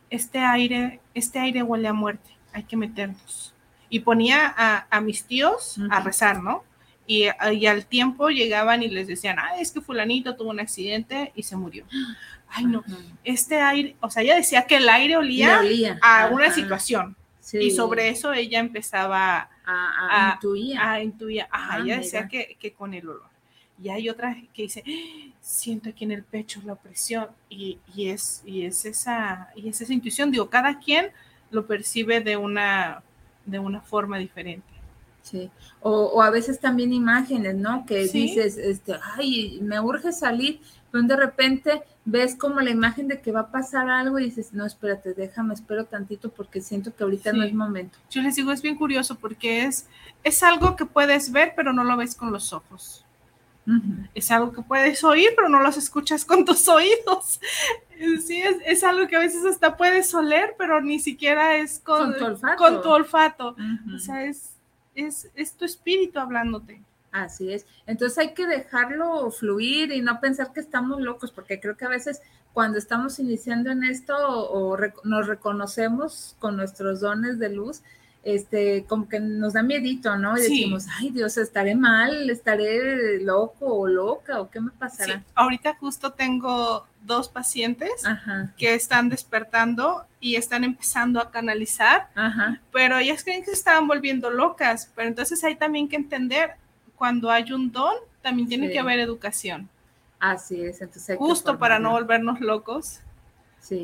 [0.09, 3.53] este aire, este aire huele a muerte, hay que meternos.
[3.89, 6.63] Y ponía a, a mis tíos a rezar, ¿no?
[7.09, 11.31] Y, y al tiempo llegaban y les decían, ah, es que fulanito tuvo un accidente
[11.35, 11.85] y se murió.
[12.47, 12.97] Ay, no, Ajá.
[13.23, 15.99] este aire, o sea, ella decía que el aire olía olía.
[16.03, 17.15] a una situación.
[17.41, 17.57] Sí.
[17.57, 20.79] Y sobre eso ella empezaba A, a- a- intuía.
[20.91, 21.47] Ah, intuía.
[21.51, 23.27] Ajá, Ah, ella decía que, que con el olor.
[23.81, 27.27] Y hay otra que dice, "Ah, siento aquí en el pecho la opresión.
[27.49, 30.29] Y, y es, y, es esa, y es esa intuición.
[30.31, 31.07] Digo, cada quien
[31.49, 33.01] lo percibe de una,
[33.45, 34.67] de una forma diferente.
[35.29, 35.49] Sí.
[35.81, 37.85] O, o a veces también imágenes, ¿no?
[37.85, 38.21] Que Sí.
[38.23, 40.59] dices, este, ay, me urge salir,
[40.91, 44.53] pero de repente ves como la imagen de que va a pasar algo y dices,
[44.53, 47.97] no, espérate, déjame, espero tantito porque siento que ahorita no es momento.
[48.09, 49.87] Yo les digo, es bien curioso porque es,
[50.23, 53.05] es algo que puedes ver, pero no lo ves con los ojos.
[54.15, 57.39] Es algo que puedes oír, pero no los escuchas con tus oídos.
[58.25, 62.13] Sí, es, es algo que a veces hasta puedes oler, pero ni siquiera es con,
[62.13, 62.57] Con tu olfato.
[62.57, 63.49] con tu olfato.
[63.51, 63.95] Ujú.
[63.95, 64.53] O sea, es,
[64.99, 66.81] es, es tu espíritu hablándote.
[67.11, 67.65] Así es.
[67.87, 71.89] Entonces hay que dejarlo fluir y no pensar que estamos locos, porque creo que a
[71.89, 72.21] veces
[72.53, 77.81] cuando estamos iniciando en esto o, rec- nos reconocemos con nuestros dones de luz,
[78.23, 80.37] este, como que nos da miedito, ¿no?
[80.37, 80.49] Y Sí.
[80.49, 85.23] decimos, ay Dios, estaré mal, estaré loco o loca, o qué me Sí, pasará.
[85.35, 92.59] ahorita justo tengo dos pacientes Ajá, que están despertando y están empezando a canalizar, ajá,
[92.73, 94.91] pero ellas creen que se estaban volviendo locas.
[94.95, 96.51] Pero entonces hay también que entender,
[96.97, 98.73] cuando hay un don, también tiene Sí.
[98.73, 99.69] que haber educación.
[100.21, 100.81] así es.
[100.81, 102.99] Entonces hay que Justo para no volvernos locos,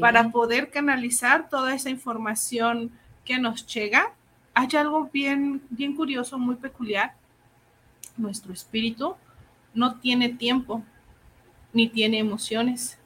[0.02, 2.92] para poder canalizar toda esa información
[3.24, 4.12] que nos llega.
[4.56, 7.14] Hay algo bien, bien curioso, muy peculiar.
[8.18, 9.16] Nuestro espíritu
[9.74, 10.82] no tiene tiempo
[11.74, 12.98] ni tiene emociones.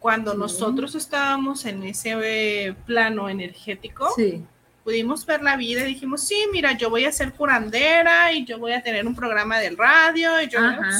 [0.00, 0.38] Cuando Sí.
[0.38, 4.44] nosotros estábamos en ese eh, plano energético, Sí,
[4.82, 8.58] pudimos ver la vida y dijimos, sí, mira, yo voy a ser curandera y yo
[8.58, 10.90] voy a tener un programa del radio y yo, Ajá.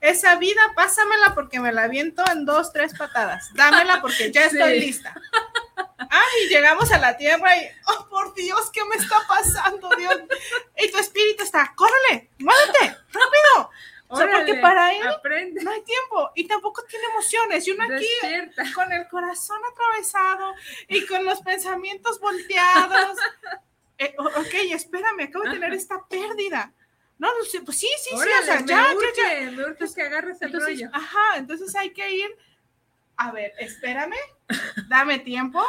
[0.00, 3.52] esa vida, pásamela porque me la aviento en dos, tres patadas.
[3.54, 4.86] Dámela porque ya estoy Sí.
[4.86, 5.14] lista.
[6.10, 10.16] Ay, llegamos a la tierra y, oh, por Dios, ¿qué me está pasando, Dios?
[10.76, 13.70] Y tu espíritu está, córrele, muévete, rápido.
[14.12, 17.66] O sea, porque Órale, para él aprende, no hay tiempo y tampoco tiene emociones.
[17.68, 18.64] Y uno aquí despierta.
[18.74, 20.52] con el corazón atravesado
[20.88, 23.16] y con los pensamientos volteados.
[23.98, 26.72] Eh, ok, espérame, acabo de tener esta pérdida.
[27.18, 29.50] No, pues sí, sí, sí, Órale, o sea, ya, ya, urge, ya.
[29.50, 30.90] me urge que agarres el Entonces, rollo.
[30.92, 32.36] ajá, entonces hay que ir
[33.22, 34.14] a ver, espérame,
[34.88, 35.62] dame tiempo,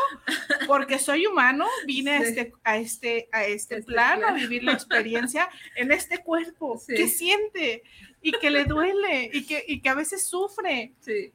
[0.68, 2.28] porque soy humano, vine a Sí.
[2.30, 4.36] este, a este, a este, Este plan a plan.
[4.36, 6.96] vivir la experiencia en este cuerpo Sí.
[6.96, 7.84] que siente
[8.22, 11.34] y que le duele y que, y que a veces sufre Sí.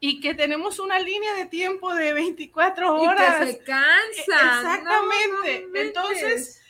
[0.00, 3.38] y que tenemos una línea de tiempo de 24 Y horas.
[3.46, 4.00] que se cansa.
[4.26, 5.60] Exactamente.
[5.60, 6.60] No, no Entonces,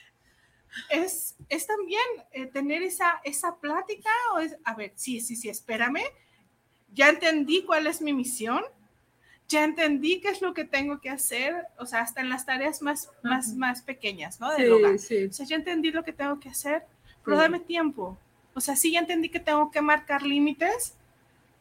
[0.90, 5.48] es, es también eh, tener esa, esa plática o es, a ver, sí, sí, sí,
[5.48, 6.03] espérame,
[6.95, 8.62] ya entendí cuál es mi misión,
[9.49, 12.80] ya entendí qué es lo que tengo que hacer, o sea, hasta en las tareas
[12.82, 14.51] más, más, más pequeñas, ¿no?
[14.53, 14.99] Del hogar.
[14.99, 15.24] Sí, sí.
[15.26, 16.84] O sea, ya entendí lo que tengo que hacer,
[17.24, 17.43] pero Sí.
[17.43, 18.16] dame tiempo.
[18.55, 20.95] O sea, sí, ya entendí que tengo que marcar límites,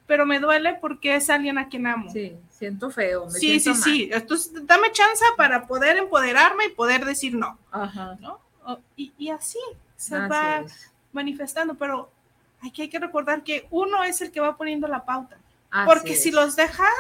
[0.07, 2.09] pero me duele porque es alguien a quien amo.
[2.11, 3.25] Sí, siento feo.
[3.25, 4.09] Me Sí, sí, siento sí.
[4.11, 7.83] Entonces, dame chance para poder empoderarme y poder decir no, mal.
[7.83, 8.17] Ajá.
[8.19, 8.39] ¿no?
[8.65, 9.59] O- Y, y así
[9.95, 10.91] se Así va es.
[11.13, 12.11] manifestando, pero
[12.63, 15.37] aquí hay que recordar que uno es el que va poniendo la pauta,
[15.69, 16.93] Así porque si los dejas,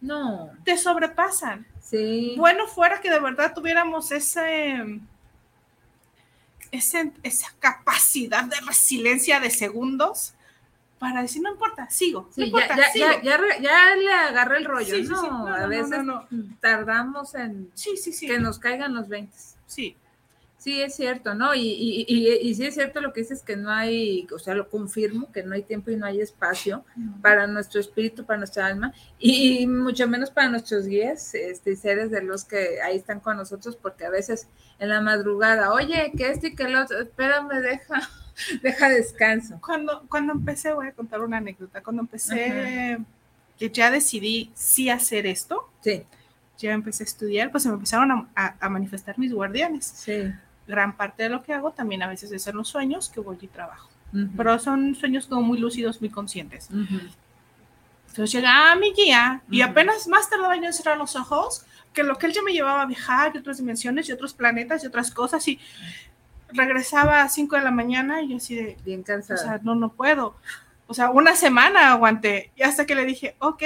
[0.00, 1.66] No, te sobrepasan.
[1.80, 2.34] sí.
[2.36, 5.00] Bueno fuera que de verdad tuviéramos ese,
[6.70, 10.34] ese- esa capacidad de resiliencia de segundos
[10.98, 13.06] para decir, no importa, sigo, no Sí, importa, ya, sigo.
[13.22, 15.46] ya, ya, le agarré el rollo, Sí, ¿no?
[15.46, 16.26] No, A veces no,
[16.60, 18.26] tardamos en Sí, sí, sí.
[18.26, 19.36] que nos caigan los 20.
[19.66, 19.96] Sí,
[20.64, 21.54] Sí, es cierto, ¿no?
[21.54, 24.54] Y, y, y, y sí es cierto lo que dices que no hay, o sea,
[24.54, 26.86] lo confirmo, que no hay tiempo y no hay espacio
[27.20, 32.22] para nuestro espíritu, para nuestra alma, y, mucho menos para nuestros guías, este, seres de
[32.22, 34.48] los que ahí están con nosotros, porque a veces
[34.78, 38.00] en la madrugada, oye, que este y que el otro, espérame, deja,
[38.62, 39.60] deja descanso.
[39.62, 42.98] cuando, cuando empecé, voy a contar una anécdota, cuando empecé,
[43.58, 46.04] que ya decidí sí hacer esto, Sí,
[46.56, 49.84] ya empecé a estudiar, pues se me empezaron a, a- a manifestar mis guardianes.
[49.84, 50.32] sí.
[50.66, 53.36] Gran parte de lo que hago también a veces es en los sueños que voy
[53.40, 56.68] y trabajo, Ujú, pero son sueños como muy lúcidos, muy conscientes.
[56.70, 57.00] ujú.
[58.08, 59.70] Entonces llega a mi guía y Ujú.
[59.72, 62.82] apenas más tardaba yo en cerrar los ojos, que lo que él ya me llevaba
[62.82, 65.58] a viajar y otras dimensiones y otros planetas y otras cosas y
[66.48, 69.38] regresaba a 5 de la mañana y yo así de, Bien o cansada.
[69.40, 70.36] sea, no, no puedo.
[70.86, 73.62] O sea, una semana aguanté y hasta que le dije, ok,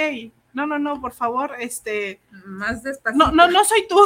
[0.53, 3.23] no, no, no, por favor, este, Más despacito.
[3.25, 3.97] no, no, no soy tú,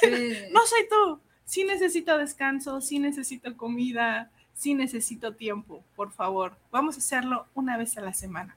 [0.00, 0.08] Sí.
[0.52, 1.20] no soy tú.
[1.48, 6.54] Sí necesito descanso, sí necesito comida, sí necesito tiempo, por favor.
[6.70, 8.54] Vamos a hacerlo una vez a la semana.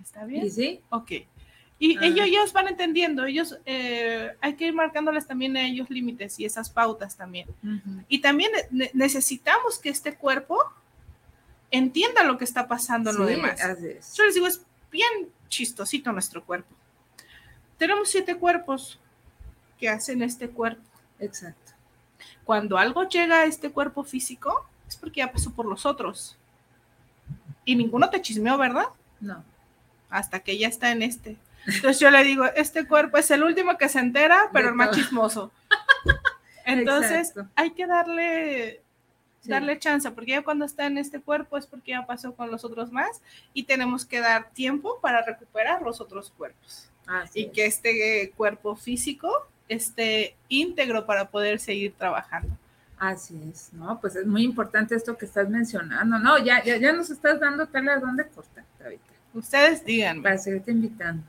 [0.00, 0.46] ¿Está bien?
[0.46, 0.80] ¿Y sí?
[0.90, 1.10] Ok.
[1.80, 2.04] Y Ah.
[2.06, 6.44] ellos, ellos van entendiendo, ellos, eh, hay que ir marcándoles también a ellos límites y
[6.44, 7.48] esas pautas también.
[8.08, 10.56] Y también ne- necesitamos que este cuerpo
[11.72, 13.60] entienda lo que está pasando en lo demás.
[14.14, 14.62] Yo les digo, es
[14.92, 15.10] bien
[15.48, 16.72] chistosito nuestro cuerpo.
[17.76, 19.00] Tenemos siete cuerpos
[19.78, 20.82] que hacen este cuerpo.
[21.18, 21.59] Exacto.
[22.44, 26.36] Cuando algo llega a este cuerpo físico, es porque ya pasó por los otros.
[27.64, 28.86] Y ninguno te chismeó, ¿verdad?
[29.20, 29.44] No.
[30.08, 31.36] hasta que ya está en este.
[31.66, 34.74] Entonces yo le digo, este cuerpo es el último que se entera, pero De el
[34.76, 34.98] más todo.
[35.00, 35.52] chismoso.
[36.64, 37.48] Entonces Exacto.
[37.54, 38.82] hay que darle,
[39.40, 39.48] Sí.
[39.50, 42.64] darle chance, porque ya cuando está en este cuerpo es porque ya pasó con los
[42.64, 43.22] otros más
[43.54, 46.88] y tenemos que dar tiempo para recuperar los otros cuerpos.
[47.06, 47.52] Así Y es.
[47.52, 49.30] que este cuerpo físico
[49.70, 52.54] esté íntegro para poder seguir trabajando.
[52.98, 53.98] Así es, ¿no?
[54.00, 56.18] Pues es muy importante esto que estás mencionando.
[56.18, 59.02] No, ya, ya, ya nos estás dando tela de dónde cortar ahorita,
[59.32, 60.22] Ustedes díganme.
[60.22, 61.22] para seguirte invitando.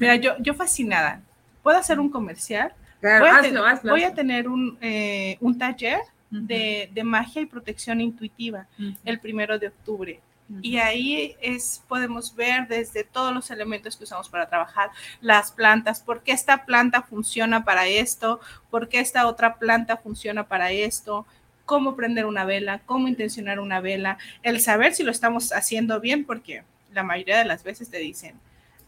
[0.00, 1.20] Mira, yo, yo fascinada.
[1.62, 2.72] ¿Puedo hacer un comercial?
[3.00, 3.90] Claro, voy, a, hazlo, ten- hazlo.
[3.90, 8.66] voy a tener un, eh, un taller de, de magia y protección intuitiva
[9.04, 10.20] el primero de octubre.
[10.60, 14.90] Y ahí es, podemos ver desde todos los elementos que usamos para trabajar,
[15.20, 18.40] las plantas, por qué esta planta funciona para esto,
[18.70, 21.26] por qué esta otra planta funciona para esto,
[21.64, 26.24] cómo prender una vela, cómo intencionar una vela, el saber si lo estamos haciendo bien,
[26.24, 28.38] porque la mayoría de las veces te dicen,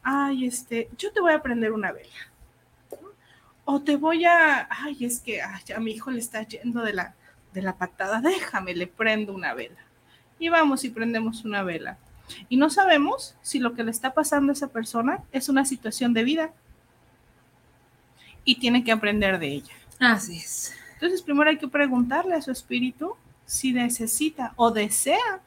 [0.02, 2.10] ay, este, yo te voy a prender una vela.
[3.64, 6.92] O te voy a, ay, es que ay, a mi hijo le está yendo de
[6.92, 7.14] la,
[7.54, 9.84] de la patada, déjame, le prendo una vela.
[10.39, 11.99] Y vamos y prendemos una vela.
[12.49, 16.14] Y no sabemos si lo que le está pasando a esa persona es una situación
[16.14, 16.53] de vida.
[18.45, 19.74] Y tiene que aprender de ella.
[20.01, 20.74] Así es.
[20.95, 23.14] Entonces, primero hay que preguntarle a su espíritu
[23.47, 25.41] si necesita o desea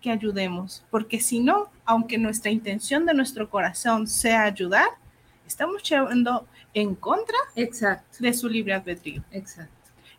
[0.00, 4.88] que ayudemos, porque si no, aunque nuestra intención de nuestro corazón sea ayudar,
[5.46, 9.22] estamos llevando en contra Exacto, de su libre albedrío.
[9.30, 9.72] exacto.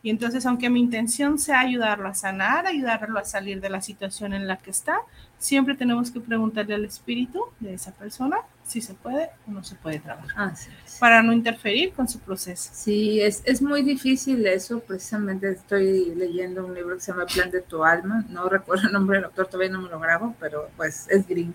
[0.08, 4.32] Y entonces, aunque mi intención sea ayudarlo a sanar, ayudarlo a salir de la situación
[4.32, 5.01] en la que está,
[5.38, 9.76] siempre tenemos que preguntarle al espíritu de esa persona si se puede o no se
[9.76, 10.95] puede trabajar, es.
[10.97, 12.70] para no interferir con su proceso.
[12.72, 14.80] Sí, es, es muy difícil eso.
[14.80, 18.24] Precisamente estoy leyendo un libro que se llama Plan de tu alma.
[18.30, 21.53] No recuerdo el nombre del autor, todavía no me lo grabo, pero pues es gringo.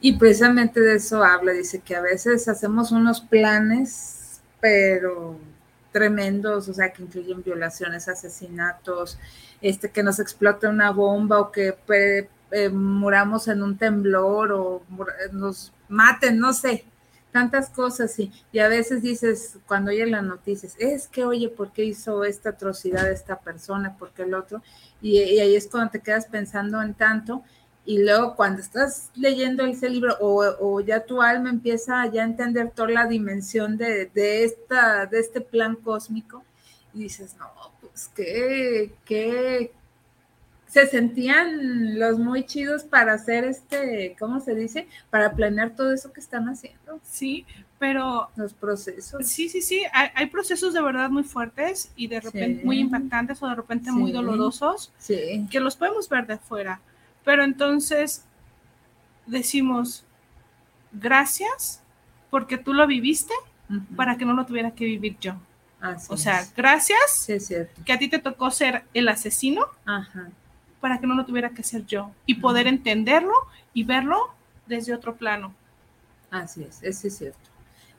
[0.00, 5.38] Y precisamente de eso habla, dice que a veces hacemos unos planes, pero
[5.92, 9.18] tremendos, o sea, que incluyen violaciones, asesinatos,
[9.60, 11.76] este, que nos explote una bomba o que
[12.50, 14.82] eh, muramos en un temblor o
[15.32, 16.84] nos maten, no sé,
[17.32, 21.72] tantas cosas y, y a veces dices, cuando oyes las noticias, es que, oye, ¿por
[21.72, 23.96] qué hizo esta atrocidad esta persona?
[23.96, 24.62] ¿Por qué el otro?
[25.00, 27.42] Y, ahí es cuando te quedas pensando en tanto
[27.84, 32.26] y luego cuando estás leyendo ese libro o, o, ya tu alma empieza ya a
[32.26, 36.44] entender toda la dimensión de, de, esta, de este plan cósmico
[36.94, 37.48] y dices, no,
[37.80, 39.72] pues qué, qué,
[40.72, 44.86] se sentían los muy chidos para hacer este, ¿cómo se dice?
[45.10, 46.98] Para planear todo eso que están haciendo.
[47.02, 47.44] Sí,
[47.78, 48.30] pero...
[48.36, 49.26] Los procesos.
[49.26, 53.48] Sí, sí, sí, hay, procesos de verdad muy fuertes y de repente muy impactantes o
[53.48, 55.46] de repente muy dolorosos sí.
[55.50, 56.80] que los podemos ver de afuera.
[57.24, 58.24] Pero entonces
[59.26, 60.04] decimos,
[60.92, 61.82] gracias
[62.30, 63.34] porque tú lo viviste
[63.96, 65.34] para que no lo tuviera que vivir yo.
[66.08, 67.26] o sea, gracias
[67.84, 69.66] que a ti te tocó ser el asesino.
[69.84, 70.28] Ajá
[70.82, 73.32] para que no lo tuviera que ser yo y poder entenderlo
[73.72, 74.34] y verlo
[74.66, 75.54] desde otro plano.
[76.28, 77.38] Así es, eso es cierto.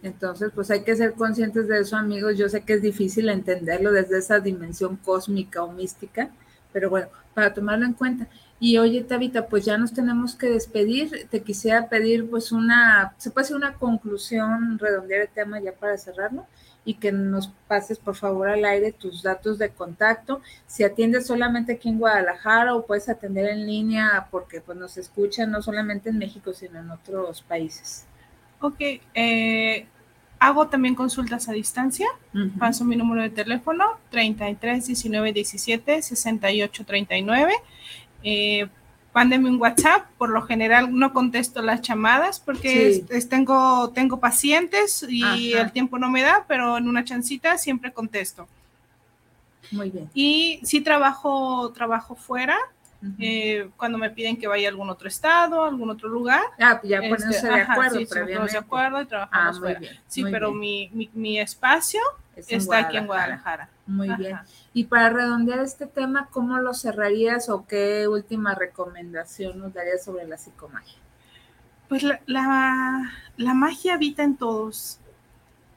[0.04, 2.38] Entonces, pues hay que ser conscientes de eso, amigos.
[2.38, 6.30] Yo sé que es difícil entenderlo desde esa dimensión cósmica o mística,
[6.74, 8.28] pero bueno, para tomarlo en cuenta.
[8.60, 11.28] Y oye, Tabita, pues ya nos tenemos que despedir.
[11.30, 15.98] Te quisiera pedir pues una, se puede hacer una conclusión, redondear el tema ya para
[15.98, 16.46] cerrarlo
[16.86, 20.42] y que nos pases por favor al aire tus datos de contacto.
[20.68, 25.52] Si atiendes solamente aquí en Guadalajara o puedes atender en línea porque pues nos escuchan
[25.52, 28.06] no solamente en México sino en otros países.
[28.60, 28.80] Ok,
[29.14, 29.88] eh,
[30.40, 32.08] hago también consultas a distancia.
[32.60, 37.54] Paso mi número de teléfono 33 19 17 68 39.
[38.24, 38.68] Eh,
[39.16, 40.08] un WhatsApp.
[40.18, 46.10] Por lo general no contesto las llamadas porque tengo, tengo pacientes y el tiempo no
[46.10, 48.48] me da, pero en una chancita siempre contesto.
[49.72, 50.10] Muy bien.
[50.14, 52.58] Y si trabajo, trabajo fuera.
[53.20, 56.42] Eh, cuando me piden que vaya a algún otro estado, algún otro lugar.
[56.58, 58.00] Ah, ya ponerse este, de acuerdo.
[58.00, 59.80] Sí, de acuerdo y trabajamos ah, fuera.
[60.08, 62.00] sí, pero mi, mi, mi, espacio
[62.48, 63.68] está aquí en Guadalajara.
[63.86, 64.38] Muy bien.
[64.74, 70.28] Y para redondear este tema, ¿cómo lo cerrarías o qué última recomendación nos darías sobre
[70.28, 70.98] la psicomagia?
[71.88, 72.20] Pues la,
[73.38, 75.00] la, magia habita en todos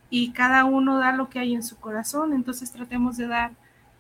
[0.09, 3.51] y cada uno da lo que hay en su corazón, entonces tratemos de dar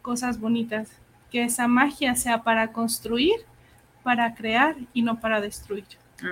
[0.01, 0.89] cosas bonitas,
[1.31, 3.35] que esa magia sea para construir,
[4.03, 5.85] para crear y no para destruir.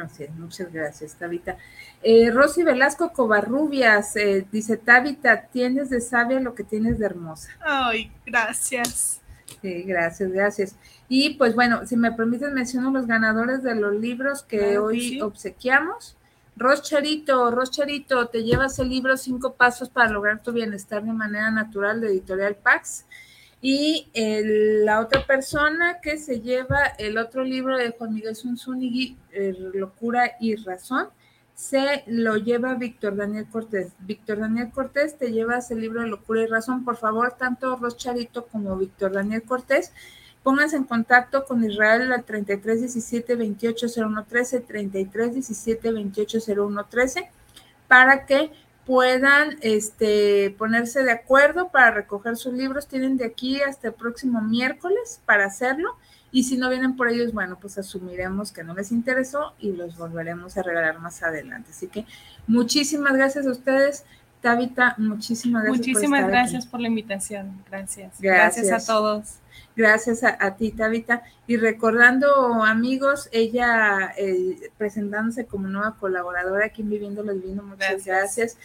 [0.03, 1.59] Así muchas gracias, Tabita.
[2.03, 7.51] Eh, Rosy Velasco Covarrubias eh, dice, Tabita, tienes de sabia lo que tienes de hermosa.
[7.61, 9.21] Ay, gracias.
[9.61, 10.77] Sí, gracias, gracias.
[11.09, 16.17] Y pues bueno, si me permiten, menciono los ganadores de los libros que hoy obsequiamos.
[16.57, 21.13] Ros Charito, Ros Charito, te llevas el libro Cinco Pasos para lograr tu bienestar de
[21.13, 23.07] manera natural de Editorial Pax.
[23.67, 29.57] Y la otra persona que se lleva el otro libro de Juan Miguel Zunzunigui, eh,
[29.73, 31.09] Locura y Razón,
[31.55, 33.93] se lo lleva Víctor Daniel Cortés.
[34.01, 36.85] Víctor Daniel Cortés, te llevas el libro de Locura y Razón.
[36.85, 39.93] Por favor, tanto Charito como Víctor Daniel Cortés,
[40.43, 46.85] pónganse en contacto con Israel al 33 17 28 01 13, 33 17 28 01
[46.85, 47.31] 13,
[47.89, 48.51] para que
[48.87, 52.87] puedan este, ponerse de acuerdo para recoger sus libros.
[52.87, 55.97] Tienen de aquí hasta el próximo miércoles para hacerlo.
[56.31, 59.97] Y si no vienen por ellos, bueno, pues asumiremos que no les interesó y los
[59.97, 61.71] volveremos a regalar más adelante.
[61.71, 62.07] Así que
[62.47, 64.05] muchísimas gracias a ustedes.
[64.41, 65.87] Tabita, muchísimas gracias.
[65.87, 67.63] Muchísimas gracias por la invitación.
[67.71, 68.21] Gracias.
[68.21, 68.89] gracias.
[68.89, 69.39] a todos.
[69.77, 71.23] Gracias a, ti, Tabita.
[71.47, 78.05] Y recordando, amigos, ella eh, presentándose como nueva colaboradora aquí en Viviendo los Vinos, muchas
[78.05, 78.57] gracias.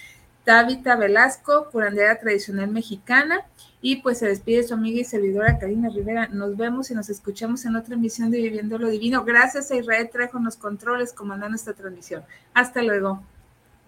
[0.44, 3.46] Tabita Velasco, curandera tradicional mexicana.
[3.82, 6.28] Y pues se despide su amiga y servidora Karina Rivera.
[6.28, 9.24] Nos vemos y nos escuchamos en otra emisión de Viviendo lo Divino.
[9.24, 12.24] Gracias a Israel Trejo los controles comandando esta transmisión.
[12.54, 13.24] Hasta luego.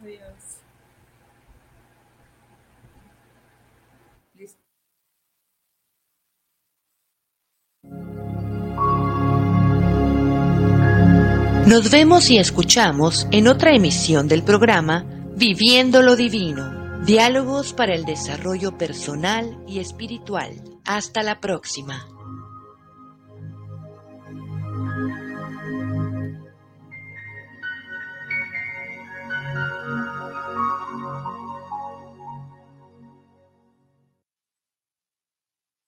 [0.02, 0.41] Adiós.
[11.66, 15.06] Nos vemos y escuchamos en otra emisión del programa
[15.38, 20.52] Viviendo lo Divino, diálogos para el desarrollo personal y espiritual.
[20.84, 22.11] Hasta la próxima.